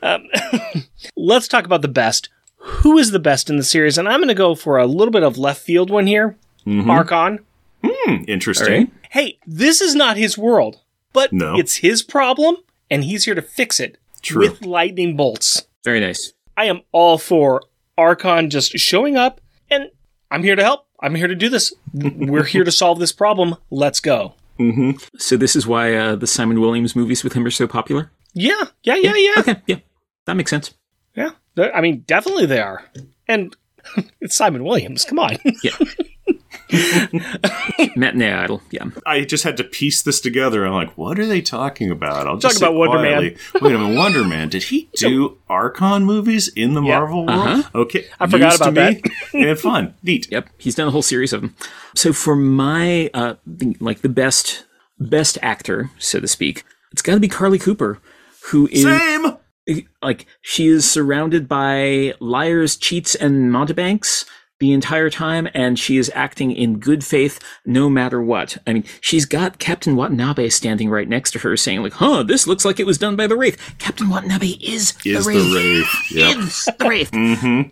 [0.04, 0.28] Um,
[1.18, 2.30] let's talk about the best.
[2.58, 3.97] Who is the best in the series?
[3.97, 6.38] And I'm going to go for a little bit of left field one here.
[8.08, 8.26] Arkon.
[8.28, 8.68] interesting.
[8.74, 8.91] All right.
[9.12, 10.80] Hey, this is not his world,
[11.14, 11.58] but No.
[11.58, 12.58] it's his problem,
[12.89, 14.41] and he's here to fix it True.
[14.41, 15.68] with lightning bolts.
[15.84, 16.34] Very nice.
[16.58, 17.62] I am all for
[17.97, 19.89] Arkon just showing up, and
[20.32, 20.88] I'm here to help.
[21.01, 21.74] I'm here to do this.
[21.93, 23.56] We're here to solve this problem.
[23.70, 24.36] Let's go.
[25.18, 28.12] So this is why uh, the Simon Williams movies with him are so popular.
[28.34, 29.34] Yeah, yeah, yeah, yeah.
[29.39, 29.76] Okay, yeah,
[30.26, 30.74] that makes sense.
[31.16, 31.32] Yeah.
[31.58, 32.84] I mean, definitely they are.
[33.28, 33.56] And
[34.22, 35.06] it's Simon Williams.
[35.06, 35.38] Come on.
[37.95, 38.61] Matinee Idol.
[38.71, 40.65] Yeah, I just had to piece this together.
[40.65, 42.28] I'm like, what are they talking about?
[42.28, 43.21] I'll just Talking about sit Wonder Man.
[43.61, 44.49] Wait a minute, Wonder Man.
[44.49, 46.99] Did he do Arkon movies in the Yeah.
[46.99, 47.69] Marvel world?
[47.76, 49.01] Okay, I forgot news to about me.
[49.49, 50.32] and fun, neat.
[50.32, 51.55] Yep, he's done a whole series of them.
[51.95, 54.65] So for my uh, the, like the best
[54.99, 57.99] best actor, so to speak, it's got to be Carly Cooper,
[58.51, 59.38] who is Same.
[60.01, 64.26] like she is surrounded by liars, cheats, and mountebanks
[64.64, 68.57] the entire time, and she is acting in good faith no matter what.
[68.66, 72.47] I mean, she's got Captain Watanabe standing right next to her, saying like, "Huh, this
[72.47, 75.53] looks like it was done by the Wraith." Captain Watanabe is, Is the the Wraith.
[75.53, 75.89] Wraith?
[76.11, 76.38] Yep.
[76.38, 77.11] Is the Wraith.
[77.11, 77.70] mm-hmm.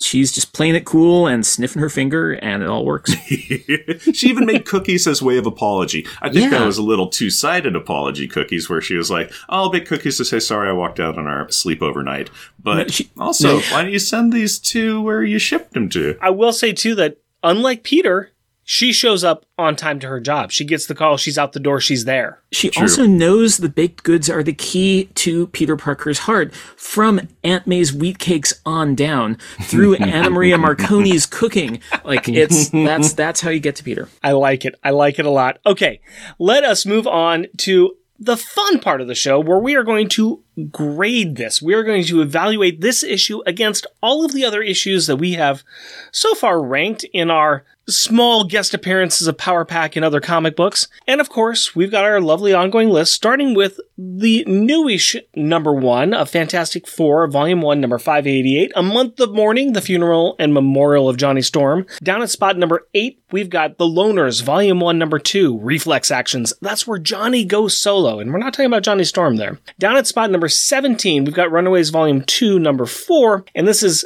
[0.00, 3.12] She's just playing it cool and sniffing her finger, and it all works.
[3.26, 6.06] she even made cookies as way of apology.
[6.22, 6.58] I think Yeah.
[6.60, 10.16] that was a little two-sided apology cookies, where she was like, oh, "I'll bake cookies
[10.16, 12.30] to say sorry I walked out on our sleepover night."
[12.62, 13.60] But she- also, no.
[13.70, 16.16] why don't you send these to where you shipped them to?
[16.22, 18.32] I will say, too, that unlike Peter,
[18.70, 20.52] she shows up on time to her job.
[20.52, 21.16] She gets the call.
[21.16, 21.80] She's out the door.
[21.80, 22.42] She's there.
[22.52, 22.82] She True.
[22.82, 27.94] also knows the baked goods are the key to Peter Parker's heart from Aunt May's
[27.94, 31.80] wheat cakes on down through Anna Maria Marconi's cooking.
[32.04, 34.06] Like it's that's that's how you get to Peter.
[34.22, 34.74] I like it.
[34.84, 35.60] I like it a lot.
[35.64, 36.02] Okay,
[36.38, 40.10] let us move on to the fun part of the show where we are going
[40.10, 41.62] to grade this.
[41.62, 45.34] We are going to evaluate this issue against all of the other issues that we
[45.34, 45.62] have
[46.12, 50.88] so far ranked in our small guest appearances of Power Pack and other comic books.
[51.06, 56.12] And of course, we've got our lovely ongoing list, starting with the newish number one
[56.14, 61.08] of Fantastic Four, Volume 1, number 588, A Month of Mourning, The Funeral and Memorial
[61.08, 61.86] of Johnny Storm.
[62.02, 66.52] Down at spot number 8, we've got The Loners, Volume 1, number 2, Reflex Actions.
[66.60, 69.58] That's where Johnny goes solo, and we're not talking about Johnny Storm there.
[69.78, 74.04] Down at spot number 17, we've got Runaways, Volume 2, number 4, and this is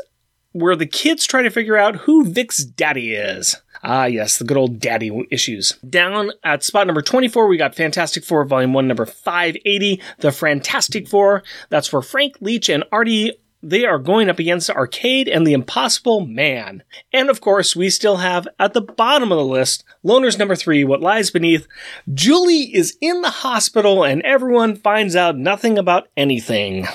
[0.53, 3.57] where the kids try to figure out who Vic's daddy is.
[3.83, 5.73] Ah, yes, the good old daddy issues.
[5.89, 11.09] Down at spot number 24, we got Fantastic Four, Volume 1, number 580, The Fantastic
[11.09, 11.43] Four.
[11.69, 13.33] That's where Frank Leech and Artie.
[13.63, 16.83] They are going up against Arcade and the Impossible Man.
[17.13, 20.83] And of course, we still have at the bottom of the list, Loners number three,
[20.83, 21.69] What Lies Beneath.
[22.13, 26.89] Julie is in the hospital and everyone finds out nothing about anything.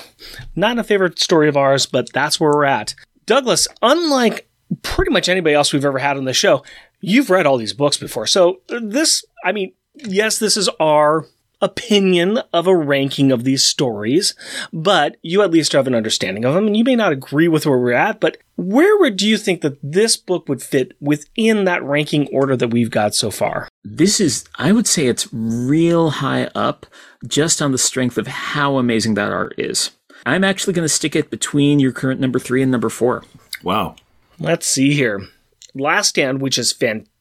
[0.54, 2.94] Not a favorite story of ours, but that's where we're at.
[3.24, 4.48] Douglas, unlike
[4.82, 6.62] pretty much anybody else we've ever had on the show,
[7.00, 8.26] you've read all these books before.
[8.26, 11.26] So this, I mean, yes, this is our
[11.60, 14.34] opinion of a ranking of these stories,
[14.72, 17.66] but you at least have an understanding of them, and you may not agree with
[17.66, 21.64] where we're at, but where would do you think that this book would fit within
[21.64, 23.68] that ranking order that we've got so far?
[23.84, 26.86] This is I would say it's real high up
[27.26, 29.90] just on the strength of how amazing that art is.
[30.26, 33.24] I'm actually going to stick it between your current number 3 and number 4.
[33.62, 33.96] Wow.
[34.38, 35.26] Let's see here.
[35.74, 37.12] Last Stand, which is fantastic.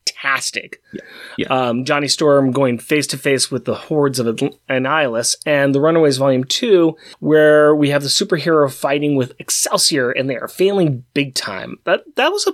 [1.37, 1.47] Yeah.
[1.47, 5.79] Um, Johnny Storm going face to face with the hordes of An- Annihilus, and The
[5.81, 11.05] Runaways Volume 2, where we have the superhero fighting with Excelsior, and they are failing
[11.13, 11.77] big time.
[11.83, 12.53] That that was a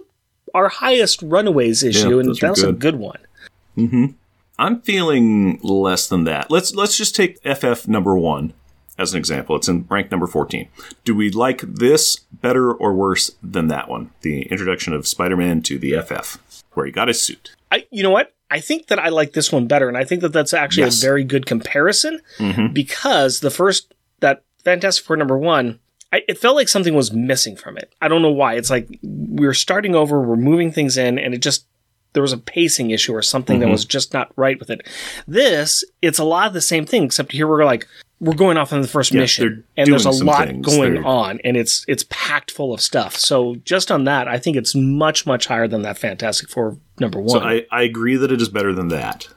[0.53, 2.80] our highest Runaways issue, and that was a good.
[2.80, 4.16] good one.
[4.59, 6.51] I'm feeling less than that.
[6.51, 8.53] Let's let's just take FF number one
[8.97, 9.55] as an example.
[9.55, 10.68] It's in rank number 14.
[11.03, 14.11] Do we like this better or worse than that one?
[14.22, 16.38] The introduction of Spider-Man to the FF,
[16.74, 17.55] where he got his suit.
[17.71, 18.34] I, you know what?
[18.51, 21.01] I think that I like this one better, and I think that that's actually Yes.
[21.01, 22.74] a very good comparison Mhm.
[22.74, 25.80] because the first that Fantastic Four number one,
[26.13, 27.91] I, it felt like something was missing from it.
[28.01, 28.53] I don't know why.
[28.53, 31.65] It's like we were starting over, we're moving things in, and it just
[32.13, 34.82] there was a pacing issue or something that was just not right with it.
[35.28, 37.88] This, it's a lot of the same thing, except here we're like
[38.24, 40.65] we're going off on the first Yeah, mission, and there's a lot things.
[40.65, 43.15] going They're- on, and it's it's packed full of stuff.
[43.15, 47.19] So just on that, I think it's much much higher than that Fantastic Four number
[47.19, 47.30] one.
[47.30, 49.28] So I, I agree that it is better than that.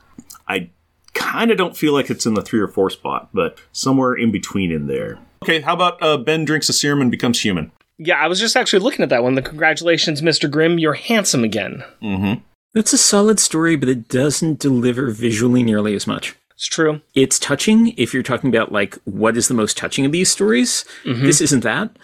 [0.48, 0.70] I
[1.14, 4.30] kind of don't feel like it's in the three or four spot, but somewhere in
[4.30, 5.18] between in there.
[5.42, 7.72] Okay, how about uh, Ben drinks a serum and becomes human?
[7.98, 9.34] Yeah, I was just actually looking at that one.
[9.34, 10.50] The congratulations, Mr.
[10.50, 11.82] Grimm, you're handsome again.
[12.02, 12.40] Mm-hmm.
[12.74, 16.34] That's a solid story, but it doesn't deliver visually nearly as much.
[16.56, 17.02] It's true.
[17.14, 20.86] It's touching if you're talking about like what is the most touching of these stories.
[21.04, 21.24] Mm-hmm.
[21.24, 21.96] This isn't that.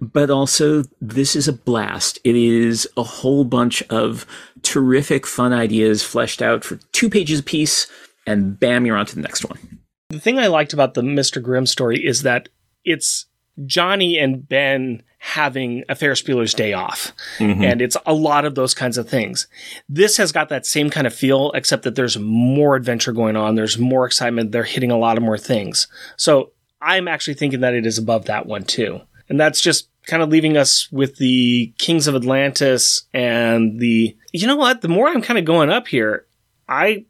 [0.00, 2.18] But also, this is a blast.
[2.24, 4.26] It is a whole bunch of
[4.62, 7.86] terrific, fun ideas fleshed out for two pages a piece,
[8.26, 9.78] and bam, you're on to the next one.
[10.08, 11.42] The thing I liked about the Mr.
[11.42, 12.48] Grimm story is that
[12.82, 13.26] it's
[13.66, 17.12] Johnny and Ben having a Ferris Bueller's Day Off.
[17.38, 17.62] Mm-hmm.
[17.62, 19.46] And it's a lot of those kinds of things.
[19.86, 23.54] This has got that same kind of feel, except that there's more adventure going on.
[23.54, 24.50] There's more excitement.
[24.50, 25.88] They're hitting a lot of more things.
[26.16, 29.02] So I'm actually thinking that it is above that one too.
[29.28, 34.46] And that's just kind of leaving us with the Kings of Atlantis and the, you
[34.46, 34.80] know what?
[34.80, 36.24] The more I'm kind of going up here,
[36.66, 37.04] I,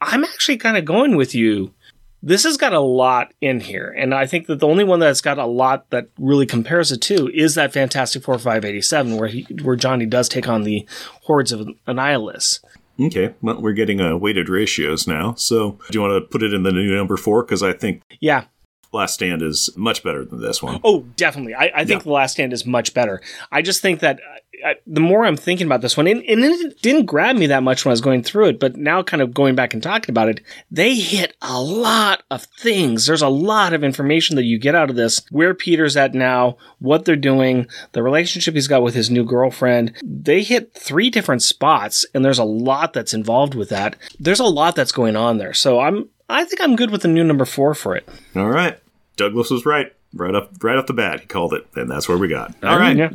[0.00, 1.74] I'm actually kind of going with you
[2.22, 5.20] this has got a lot in here, and I think that the only one that's
[5.20, 9.16] got a lot that really compares it to is that Fantastic Four five eighty seven,
[9.16, 10.86] where he where Johnny does take on the
[11.22, 12.60] hordes of Annihilus.
[13.00, 15.34] Okay, well, we're getting uh, weighted ratios now.
[15.34, 17.42] So, do you want to put it in the new number four?
[17.42, 18.44] Because I think Yeah.
[18.92, 20.80] Last Stand is much better than this one.
[20.82, 21.54] Oh, definitely.
[21.54, 22.04] I, I think Yeah.
[22.04, 23.20] The Last Stand is much better.
[23.52, 26.44] I just think that uh, uh, the more I'm thinking about this one, and, and
[26.44, 29.22] it didn't grab me that much when I was going through it, but now kind
[29.22, 33.06] of going back and talking about it, they hit a lot of things.
[33.06, 35.22] There's a lot of information that you get out of this.
[35.30, 39.92] Where Peter's at now, what they're doing, the relationship he's got with his new girlfriend.
[40.02, 43.96] They hit three different spots, and there's a lot that's involved with that.
[44.18, 45.54] There's a lot that's going on there.
[45.54, 48.08] So I'm, I think I'm good with the new number four for it.
[48.36, 48.78] All right,
[49.16, 49.92] Douglas was right.
[50.12, 52.54] Right up, right off the bat, he called it, and that's where we got.
[52.64, 53.10] All right, Yeah.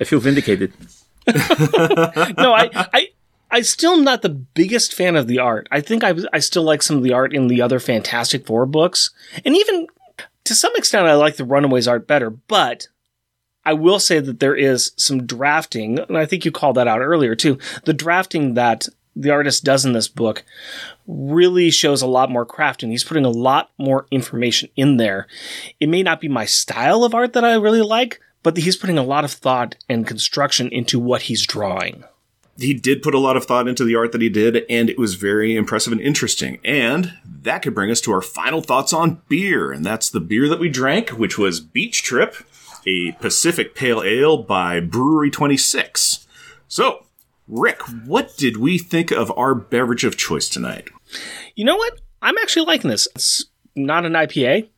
[0.00, 0.72] I feel vindicated.
[1.28, 1.34] no,
[2.54, 3.08] I, I,
[3.50, 5.68] I still am not the biggest fan of the art.
[5.70, 8.66] I think I, I still like some of the art in the other Fantastic Four
[8.66, 9.10] books,
[9.44, 9.86] and even
[10.44, 12.30] to some extent, I like the Runaways art better.
[12.30, 12.88] But
[13.64, 17.00] I will say that there is some drafting, and I think you called that out
[17.00, 17.58] earlier too.
[17.84, 18.88] The drafting that
[19.18, 20.44] the artist does in this book
[21.06, 25.26] really shows a lot more craft, and he's putting a lot more information in there.
[25.80, 28.98] It may not be my style of art that I really like, but he's putting
[28.98, 32.04] a lot of thought and construction into what he's drawing.
[32.56, 34.98] he did put a lot of thought into the art that he did, and it
[34.98, 36.58] was very impressive and interesting.
[36.64, 40.48] And that could bring us to our final thoughts on beer, and that's the beer
[40.48, 42.36] that we drank, which was Beach Trip,
[42.86, 46.26] a Pacific Pale Ale by Brewery 26.
[46.66, 47.06] So,
[47.48, 50.88] Rick, what did we think of our beverage of choice tonight?
[51.54, 52.00] You know what?
[52.20, 53.08] I'm actually liking this.
[53.14, 54.68] It's not an IPA,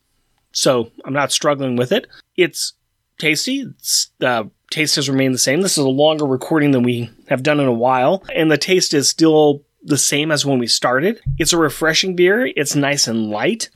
[0.53, 2.07] so I'm not struggling with it.
[2.37, 2.75] It's
[3.19, 3.63] tasty.
[3.63, 5.63] It's, uh, taste has remained the same.
[5.63, 8.95] This is a longer recording than we have done in a while, and the taste
[8.95, 11.21] is still the same as when we started.
[11.39, 12.47] It's a refreshing beer.
[12.55, 13.71] It's nice and light.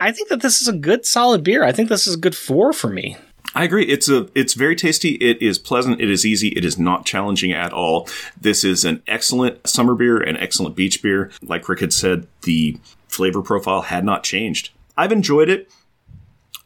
[0.00, 1.62] I think that this is a good, solid beer.
[1.62, 3.16] I think this is a good four for me.
[3.54, 3.84] I agree.
[3.84, 5.14] It's a it's very tasty.
[5.16, 6.00] It is pleasant.
[6.00, 6.48] It is easy.
[6.48, 8.08] It is not challenging at all.
[8.40, 11.30] This is an excellent summer beer, an excellent beach beer.
[11.42, 12.78] Like Rick had said, the
[13.08, 14.70] flavor profile had not changed.
[14.96, 15.70] I've enjoyed it.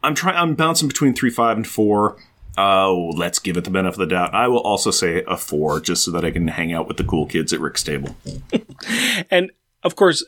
[0.03, 0.37] I'm trying.
[0.37, 2.17] I'm bouncing between three, five, and four.
[2.59, 4.35] Oh, let's give it the benefit of the doubt.
[4.35, 7.05] I will also say a four, just so that I can hang out with the
[7.05, 8.17] cool kids at Rick's table.
[9.31, 9.51] And
[9.83, 10.25] of course,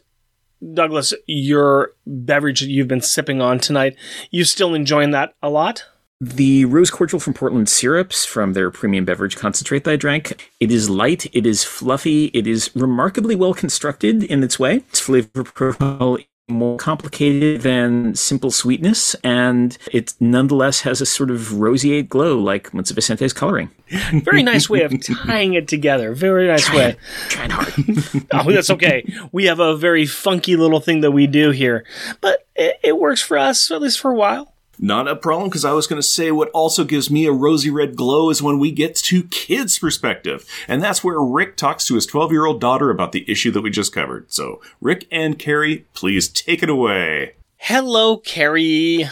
[0.74, 3.96] Douglas, your beverage that you've been sipping on tonight,
[4.30, 5.84] you still enjoying that a lot?
[6.20, 10.50] The rose cordial from Portland Syrups from their premium beverage concentrate that I drank.
[10.58, 14.78] It is light, it is fluffy, it is remarkably well constructed in its way.
[14.78, 21.60] Its flavor profile more complicated than simple sweetness, and it nonetheless has a sort of
[21.60, 23.70] roseate glow like Muntsa Vicente's coloring.
[24.24, 26.14] Very nice way of tying it together.
[26.14, 26.96] Very nice way.
[27.28, 27.72] Trying hard.
[28.32, 29.04] Oh, that's okay.
[29.30, 31.84] We have a very funky little thing that we do here,
[32.20, 34.54] but it, it works for us, at least for a while.
[34.80, 37.68] Not a problem, because I was going to say what also gives me a rosy
[37.68, 40.46] red glow is when we get to kids' perspective.
[40.68, 43.62] And that's where Rick talks to his 12 year old daughter about the issue that
[43.62, 44.32] we just covered.
[44.32, 47.34] So, Rick and Carrie, please take it away.
[47.56, 49.08] Hello, Carrie.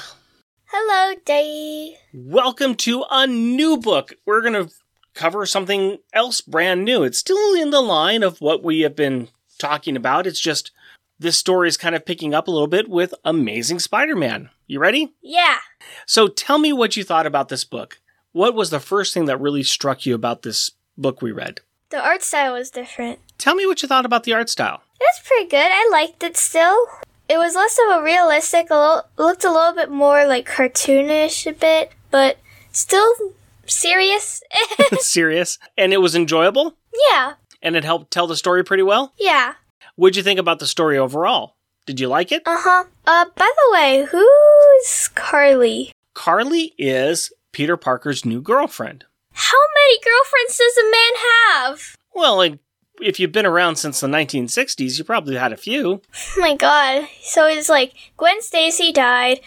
[0.66, 1.96] Hello, Day.
[2.14, 4.14] Welcome to a new book.
[4.24, 4.72] We're going to
[5.14, 7.02] cover something else brand new.
[7.02, 10.28] It's still in the line of what we have been talking about.
[10.28, 10.70] It's just
[11.18, 14.50] this story is kind of picking up a little bit with Amazing Spider Man.
[14.66, 15.14] You ready?
[15.22, 15.58] Yeah.
[16.06, 18.00] So tell me what you thought about this book.
[18.32, 21.60] What was the first thing that really struck you about this book we read?
[21.90, 23.20] The art style was different.
[23.38, 24.82] Tell me what you thought about the art style.
[25.00, 25.68] It was pretty good.
[25.70, 26.76] I liked it still.
[27.28, 31.46] It was less of a realistic, a little, looked a little bit more like cartoonish
[31.46, 32.38] a bit, but
[32.72, 33.12] still
[33.66, 34.42] serious.
[34.98, 35.58] Serious.
[35.78, 36.76] And it was enjoyable?
[37.10, 37.34] yeah.
[37.62, 39.12] And it helped tell the story pretty well?
[39.18, 39.54] Yeah.
[39.96, 41.56] What'd you think about the story overall?
[41.86, 42.42] Did you like it?
[42.46, 42.84] Uh huh.
[43.06, 44.06] Uh, by the way,
[44.86, 45.92] who's Carly?
[46.14, 49.04] Carly is Peter Parker's new girlfriend.
[49.32, 51.12] How many girlfriends does a man
[51.70, 51.96] have?
[52.14, 52.58] Well, like,
[53.00, 56.00] if you've been around since the 1960s, you probably had a few.
[56.36, 57.08] Oh my god.
[57.20, 59.40] So it's like Gwen Stacy died.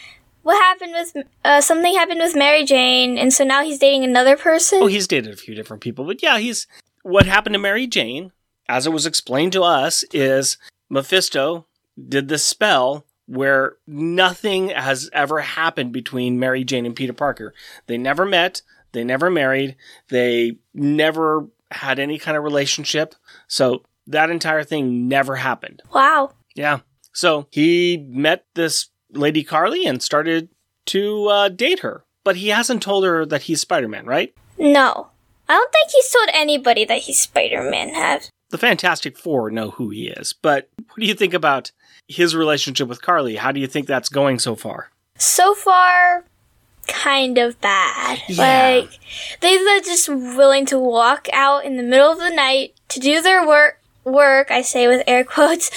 [0.44, 4.38] What happened with uh, something happened with Mary Jane, and so now he's dating another
[4.38, 4.80] person.
[4.82, 6.68] Oh, he's dated a few different people, but yeah, he's.
[7.03, 8.32] What happened to Mary Jane,
[8.68, 10.57] as it was explained to us, is
[10.90, 11.66] Mephisto
[12.07, 17.53] did this spell where nothing has ever happened between Mary Jane and Peter Parker.
[17.85, 18.64] They never met.
[18.91, 19.76] They never married.
[20.10, 23.14] They never had any kind of relationship.
[23.47, 25.84] So that entire thing never happened.
[25.93, 26.31] Wow.
[26.56, 26.80] Yeah.
[27.14, 30.49] So he met this lady Carly and started
[30.88, 32.03] to uh, date her.
[32.23, 34.34] But he hasn't told her that he's Spider Man, right?
[34.57, 35.10] No.
[35.47, 38.30] I don't think he's told anybody that he's Spider Man, have.
[38.49, 40.34] The Fantastic Four know who he is.
[40.34, 41.72] But what do you think about
[42.10, 43.38] his relationship with Carly?
[43.38, 44.90] How do you think that's going so far?
[45.18, 46.26] So far,
[46.88, 48.19] kind of bad.
[48.27, 48.81] Yeah.
[48.81, 48.99] Like,
[49.40, 53.48] they're just willing to walk out in the middle of the night to do their
[53.48, 55.69] work, work, I say with air quotes.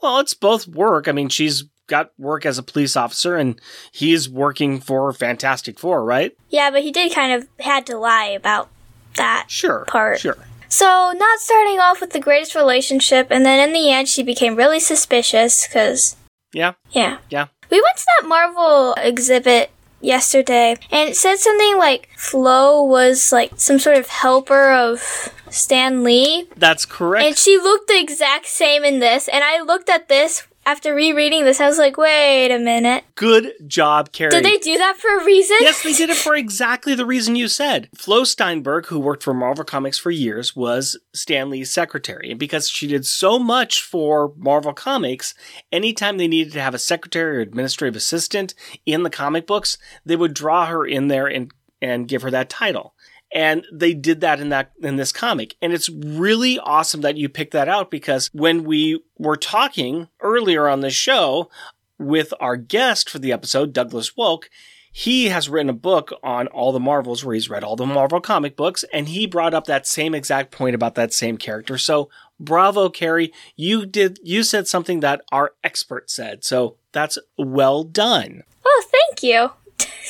[0.00, 1.08] Well, it's both work.
[1.08, 3.58] I mean, she's got work as a police officer and
[3.90, 6.36] he's working for Fantastic Four, right?
[6.50, 8.68] Yeah, but he did kind of had to lie about
[9.16, 9.84] that Sure.
[9.86, 10.20] part.
[10.20, 10.36] Sure.
[10.78, 14.54] So, not starting off with the greatest relationship, and then in the end, she became
[14.54, 16.14] really suspicious because,
[16.52, 16.74] Yeah.
[16.92, 17.18] yeah.
[17.30, 17.46] Yeah.
[17.68, 23.50] We went to that Marvel exhibit yesterday, and it said something like Flo was like
[23.56, 25.02] some sort of helper of
[25.50, 27.26] Stan Lee, That's correct.
[27.26, 29.26] and she looked the exact same in this.
[29.26, 33.02] And I looked at this after rereading this, I was like, wait a minute.
[33.14, 34.30] Good job, Carrie.
[34.30, 35.56] Did they do that for a reason?
[35.60, 37.88] Yes, they did it for exactly the reason you said.
[37.96, 42.30] Flo Steinberg, who worked for Marvel Comics for years, was Stan Lee's secretary.
[42.30, 45.32] And because she did so much for Marvel Comics,
[45.72, 48.52] anytime they needed to have a secretary or administrative assistant
[48.84, 51.50] in the comic books, they would draw her in there and,
[51.80, 52.94] and give her that title.
[53.32, 55.54] And they did that in that in this comic.
[55.60, 60.66] And it's really awesome that you picked that out because when we were talking earlier
[60.68, 61.50] on the show
[61.98, 64.44] with our guest for the episode, Douglas Wolk,
[64.90, 68.20] he has written a book on all the Marvels where he's read all the Marvel
[68.20, 71.76] comic books, and he brought up that same exact point about that same character.
[71.76, 72.08] So
[72.40, 73.32] bravo, Carrie.
[73.56, 76.44] You did you said something that our expert said.
[76.44, 78.42] So that's well done.
[78.64, 79.50] Oh, thank you.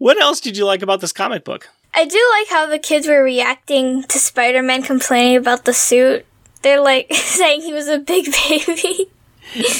[0.00, 1.68] What else did you like about this comic book?
[1.94, 6.24] I do like how the kids were reacting to Spider Man complaining about the suit.
[6.62, 9.10] They're like saying he was a big baby.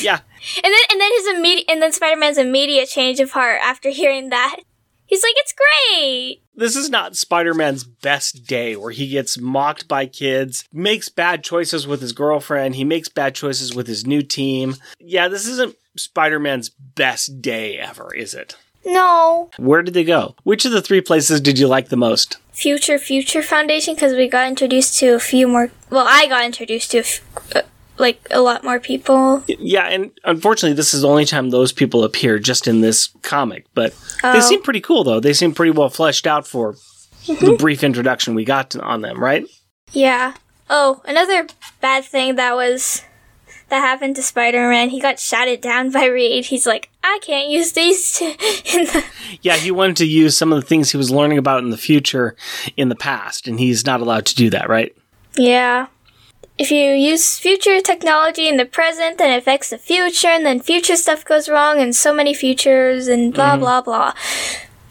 [0.00, 0.20] Yeah.
[0.56, 3.90] And then and then his immediate and then Spider Man's immediate change of heart after
[3.90, 4.60] hearing that.
[5.06, 6.42] He's like, It's great.
[6.54, 11.42] This is not Spider Man's best day where he gets mocked by kids, makes bad
[11.42, 14.76] choices with his girlfriend, he makes bad choices with his new team.
[14.98, 18.56] Yeah, this isn't Spider Man's best day ever, is it?
[18.84, 19.50] No.
[19.58, 20.34] Where did they go?
[20.42, 22.38] Which of the three places did you like the most?
[22.52, 26.90] Future Future Foundation because we got introduced to a few more well, I got introduced
[26.92, 27.20] to a f-
[27.56, 27.62] uh,
[27.98, 29.42] like a lot more people.
[29.46, 33.66] Yeah, and unfortunately, this is the only time those people appear just in this comic.
[33.74, 33.92] But
[34.22, 34.40] they Oh.
[34.40, 35.20] seem pretty cool, though.
[35.20, 36.76] They seem pretty well fleshed out for
[37.26, 39.44] the brief introduction we got to, on them, right?
[39.92, 40.34] Yeah.
[40.70, 41.46] Oh, another
[41.80, 43.02] bad thing that was
[43.70, 44.90] that happened to Spider-Man.
[44.90, 46.46] He got shouted down by Reed.
[46.46, 49.04] He's like, I can't use these the
[49.42, 51.76] Yeah, he wanted to use some of the things he was learning about in the
[51.76, 52.36] future
[52.76, 54.94] in the past, and he's not allowed to do that, right?
[55.36, 55.86] Yeah.
[56.58, 60.60] If you use future technology in the present, then it affects the future, and then
[60.60, 63.60] future stuff goes wrong, and so many futures, and blah mm-hmm.
[63.60, 64.14] blah blah.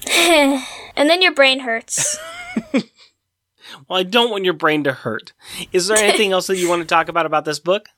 [0.95, 2.17] and then your brain hurts.
[3.87, 5.33] Well, I don't want your brain to hurt.
[5.71, 7.89] Is there anything else that you want to talk about about this book?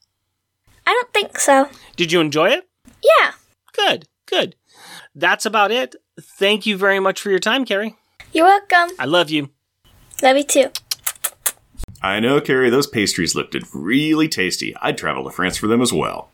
[0.86, 1.70] I don't think so.
[1.96, 2.68] Did you enjoy it?
[3.04, 3.32] Yeah.
[3.74, 4.56] Good, good.
[5.16, 5.96] That's about it.
[6.20, 7.96] Thank you very much for your time, Carrie.
[8.34, 8.96] You're welcome.
[9.00, 9.50] I love you.
[10.22, 10.72] Love you too.
[12.02, 14.76] I know, Carrie, those pastries looked really tasty.
[14.82, 16.30] I'd travel to France for them as well.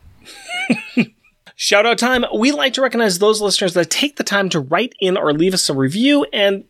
[1.56, 2.24] Shout out time.
[2.36, 5.54] We like to recognize those listeners that take the time to write in or leave
[5.54, 6.26] us a review.
[6.32, 6.66] And,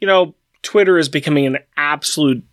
[0.00, 2.44] you know, Twitter is becoming an absolute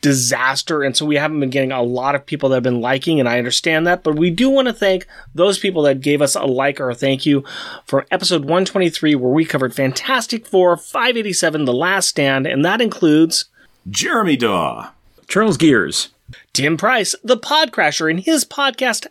[0.00, 0.82] disaster.
[0.82, 3.28] And so we haven't been getting a lot of people that have been liking, and
[3.28, 4.02] I understand that.
[4.02, 6.94] But we do want to thank those people that gave us a like or a
[6.94, 7.44] thank you
[7.84, 12.46] for episode 123, where we covered Fantastic Four 587, The Last Stand.
[12.46, 13.46] And that includes
[13.88, 14.90] Jeremy Daw,
[15.26, 16.10] Charles Gears,
[16.52, 19.06] Tim Price, the Podcrasher, and his podcast,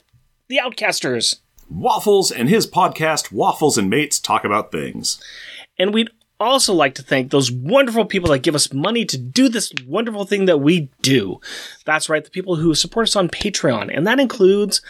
[0.48, 1.40] The Outcasters.
[1.70, 5.22] Waffles, and his podcast, Waffles and Mates Talk About Things.
[5.78, 6.10] And we'd
[6.40, 10.26] also like to thank those wonderful people that give us money to do this wonderful
[10.26, 11.40] thing that we do.
[11.86, 13.96] That's right, the people who support us on Patreon.
[13.96, 14.82] And that includes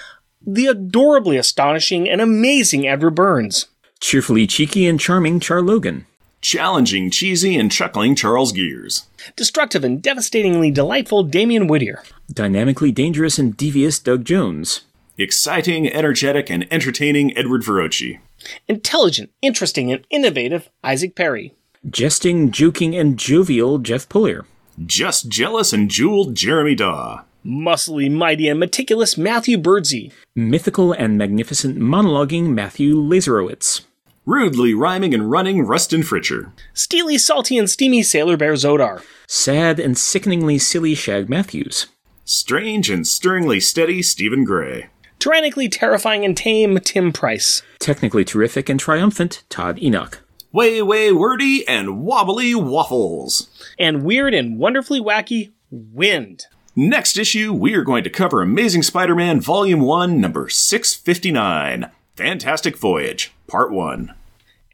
[0.45, 3.67] the adorably astonishing and amazing Edward Burns.
[3.99, 6.05] cheerfully cheeky and charming Char Logan,
[6.39, 9.07] Challenging, cheesy, and chuckling Charles Gears.
[9.35, 12.03] Destructive and devastatingly delightful Damian Whittier.
[12.31, 14.81] dynamically dangerous and devious Doug Jones,
[15.17, 18.19] Exciting, energetic, and entertaining Edward Verocci.
[18.67, 21.53] Intelligent, interesting, and innovative Isaac Perry.
[21.89, 24.45] jesting, joking, and jovial Jeff Puller,
[24.85, 27.23] Just jealous and jeweled Jeremy Daw.
[27.45, 30.11] Muscly, mighty, and meticulous Matthew Birdsey.
[30.35, 33.81] mythical and magnificent monologuing Matthew Lazarowitz,
[34.25, 36.51] Rudely rhyming and running Rustin Fritcher.
[36.73, 39.01] Steely, salty, and steamy Sailor Bear Zodar.
[39.25, 41.87] Sad and sickeningly silly Shag Matthews.
[42.25, 44.87] Strange and stirringly steady Stephen Gray.
[45.19, 47.63] Tyrannically terrifying and tame Tim Price.
[47.79, 50.23] Technically terrific and triumphant Todd Enoch.
[50.51, 53.49] Way, way wordy and wobbly waffles.
[53.77, 56.45] And weird and wonderfully wacky Wind.
[56.75, 62.77] Next issue, we are going to cover Amazing Spider Man Volume 1, number 659 Fantastic
[62.77, 64.13] Voyage, Part 1.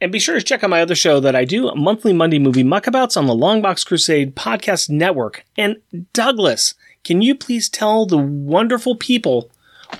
[0.00, 2.62] And be sure to check out my other show that I do, monthly Monday movie
[2.62, 5.44] muckabouts on the Longbox Crusade podcast network.
[5.56, 5.78] And
[6.12, 9.50] Douglas, can you please tell the wonderful people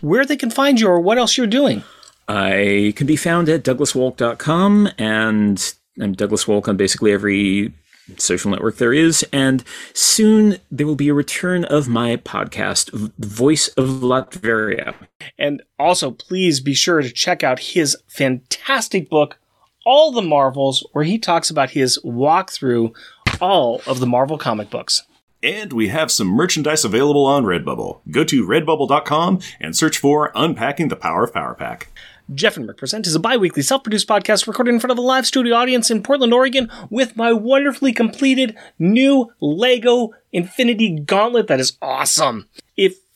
[0.00, 1.82] where they can find you or what else you're doing?
[2.28, 7.72] I can be found at douglaswolk.com and I'm Douglas Wolk on basically every
[8.16, 9.24] social network there is.
[9.32, 14.94] And soon there will be a return of my podcast, Voice of Latveria.
[15.38, 19.38] And also, please be sure to check out his fantastic book,
[19.86, 22.92] All the Marvels, where he talks about his walk through
[23.40, 25.02] all of the Marvel comic books.
[25.44, 28.00] And we have some merchandise available on Redbubble.
[28.10, 31.90] Go to redbubble.com and search for Unpacking the Power of Power Pack.
[32.32, 34.96] Jeff and Rick Present is a bi weekly self produced podcast recorded in front of
[34.96, 41.48] a live studio audience in Portland, Oregon, with my wonderfully completed new Lego Infinity Gauntlet
[41.48, 42.48] that is awesome.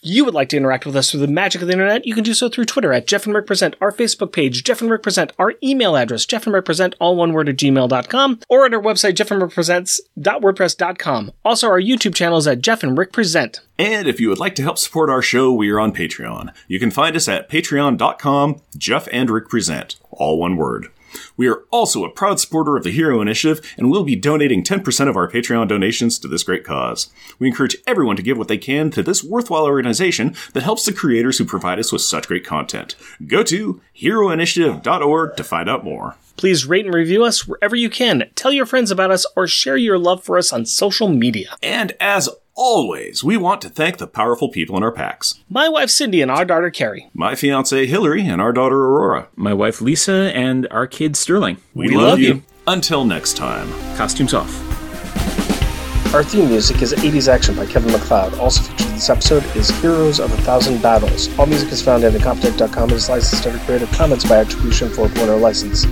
[0.01, 2.23] You would like to interact with us through the magic of the internet, you can
[2.23, 5.03] do so through Twitter at Jeff and Rick Present, our Facebook page, Jeff and Rick
[5.03, 8.73] Present, our email address, Jeff and Rick Present, all one word at gmail.com, or at
[8.73, 11.33] our website, jeffandrickpresents.wordpress.com.
[11.45, 13.59] Also, our YouTube channel is at Jeff and Rick Present.
[13.77, 16.55] And if you would like to help support our show, we are on Patreon.
[16.69, 20.91] You can find us at patreon.com, Jeff and Rick Present, all one word.
[21.37, 25.09] We are also a proud supporter of the Hero Initiative and will be donating 10%
[25.09, 27.11] of our Patreon donations to this great cause.
[27.39, 30.93] We encourage everyone to give what they can to this worthwhile organization that helps the
[30.93, 32.97] creators who provide us with such great content.
[33.27, 36.17] Go to heroinitiative.org to find out more.
[36.37, 38.31] Please rate and review us wherever you can.
[38.37, 41.57] Tell your friends about us or share your love for us on social media.
[41.65, 42.29] And as
[42.59, 45.35] always, we want to thank the powerful people in our packs.
[45.49, 47.09] My wife Cindy and our daughter Carrie.
[47.15, 49.29] My fiancee Hillary and our daughter Aurora.
[49.37, 51.59] My wife Lisa and our kid Sterling.
[51.73, 52.27] We, We love, love you.
[52.35, 52.43] you.
[52.67, 53.71] Until next time.
[53.97, 54.53] Costumes off.
[56.15, 58.35] Our theme music is 80s Action by Kevin MacLeod.
[58.39, 61.29] Also featured in this episode is Heroes of a Thousand Battles.
[61.39, 65.41] All music is found at incompetech.com and is licensed under Creative Commons by Attribution 4.0
[65.41, 65.85] license.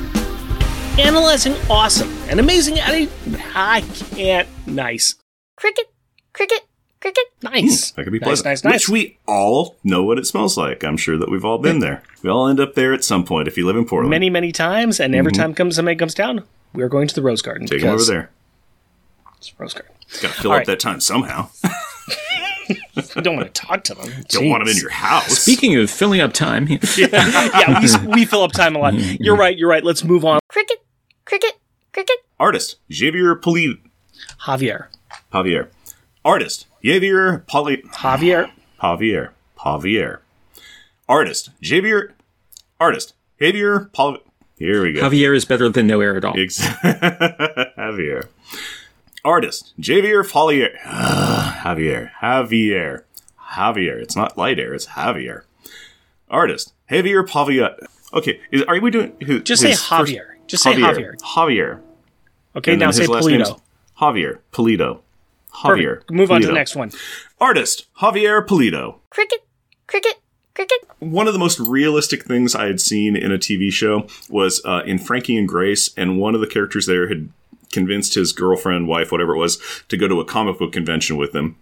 [0.99, 2.79] Analyzing awesome and amazing.
[2.81, 3.09] I,
[3.55, 3.83] I
[4.15, 4.49] can't.
[4.67, 5.17] Nice.
[5.59, 5.93] Cricket,
[6.37, 6.67] cricket,
[7.01, 7.25] cricket.
[7.43, 7.93] Nice.
[7.93, 8.47] That could be nice, pleasant.
[8.47, 8.73] nice, nice.
[8.75, 10.85] Which we all know what it smells like.
[10.85, 12.03] I'm sure that we've all been there.
[12.23, 14.11] We all end up there at some point if you live in Portland.
[14.11, 15.41] Many, many times, and every mm-hmm.
[15.41, 16.45] time comes somebody comes down,
[16.75, 17.67] we are going to the Rose Garden.
[17.67, 18.31] Take them over there.
[19.39, 19.95] It's Rose Garden.
[20.21, 20.67] Got to fill All up right.
[20.67, 21.49] that time somehow.
[22.69, 22.77] You
[23.23, 24.13] don't want to talk to them.
[24.29, 25.39] Don't want them in your house.
[25.39, 28.95] Speaking of filling up time, yeah, we, we fill up time a lot.
[28.95, 29.23] Mm-hmm.
[29.23, 29.57] You're right.
[29.57, 29.85] You're right.
[29.85, 30.41] Let's move on.
[30.49, 30.85] Cricket,
[31.25, 31.55] cricket,
[31.93, 32.17] cricket.
[32.39, 33.81] Artist Javier Poli-
[34.43, 34.87] Javier.
[35.33, 35.69] Javier.
[36.27, 38.51] Artist Javier Poli- Javier.
[38.83, 39.31] Javier.
[39.61, 40.19] Javier.
[41.09, 42.15] Artist Javier.
[42.81, 44.19] Artist Javier Pol-
[44.59, 45.03] Here we go.
[45.09, 46.35] Javier is better than no air at all.
[46.37, 46.59] Ex-
[47.79, 48.27] Javier.
[49.25, 50.71] Artist Javier Follier.
[50.85, 52.11] Javier.
[52.21, 53.03] Javier.
[53.53, 54.03] Javier.
[54.03, 55.43] It's not light air, it's Javier.
[56.29, 57.77] Artist Javier Pavia.
[58.13, 60.27] Okay, is, are we doing who, Just say his Javier.
[60.49, 61.17] Just say Javier.
[61.21, 61.81] Javier.
[62.57, 63.61] Okay, And now say his Polito.
[64.01, 65.03] Javier Pulido.
[65.63, 65.95] Javier.
[65.95, 66.11] Perfect.
[66.11, 66.93] Move on to the next one.
[67.41, 68.97] Artist Javier Pulido.
[69.11, 69.47] Cricket,
[69.87, 70.21] cricket,
[70.55, 70.79] cricket.
[70.99, 74.83] One of the most realistic things I had seen in a TV show was uh,
[74.85, 77.31] in Frankie and Grace, and one of the characters there had
[77.73, 79.59] convinced his girlfriend, wife, whatever it was,
[79.89, 81.57] to go to a comic book convention with him.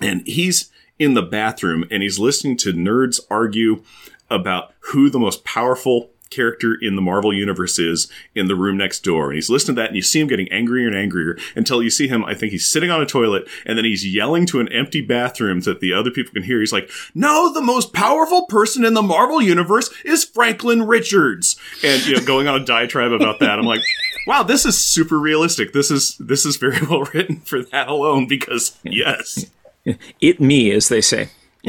[0.00, 3.82] And he's in the bathroom and he's listening to nerds argue
[4.28, 9.00] about who the most powerful character in the Marvel universe is in the room next
[9.00, 9.26] door.
[9.26, 11.90] And he's listening to that and you see him getting angrier and angrier until you
[11.90, 14.68] see him, I think he's sitting on a toilet and then he's yelling to an
[14.68, 16.60] empty bathroom so that the other people can hear.
[16.60, 21.56] He's like, no, the most powerful person in the Marvel universe is Franklin Richards.
[21.84, 23.58] And, you know, going on a diatribe about that.
[23.58, 23.82] I'm like,
[24.26, 25.72] wow, this is super realistic.
[25.72, 29.46] This is, this is very well written for that alone because yes.
[30.20, 31.30] It me, as they say.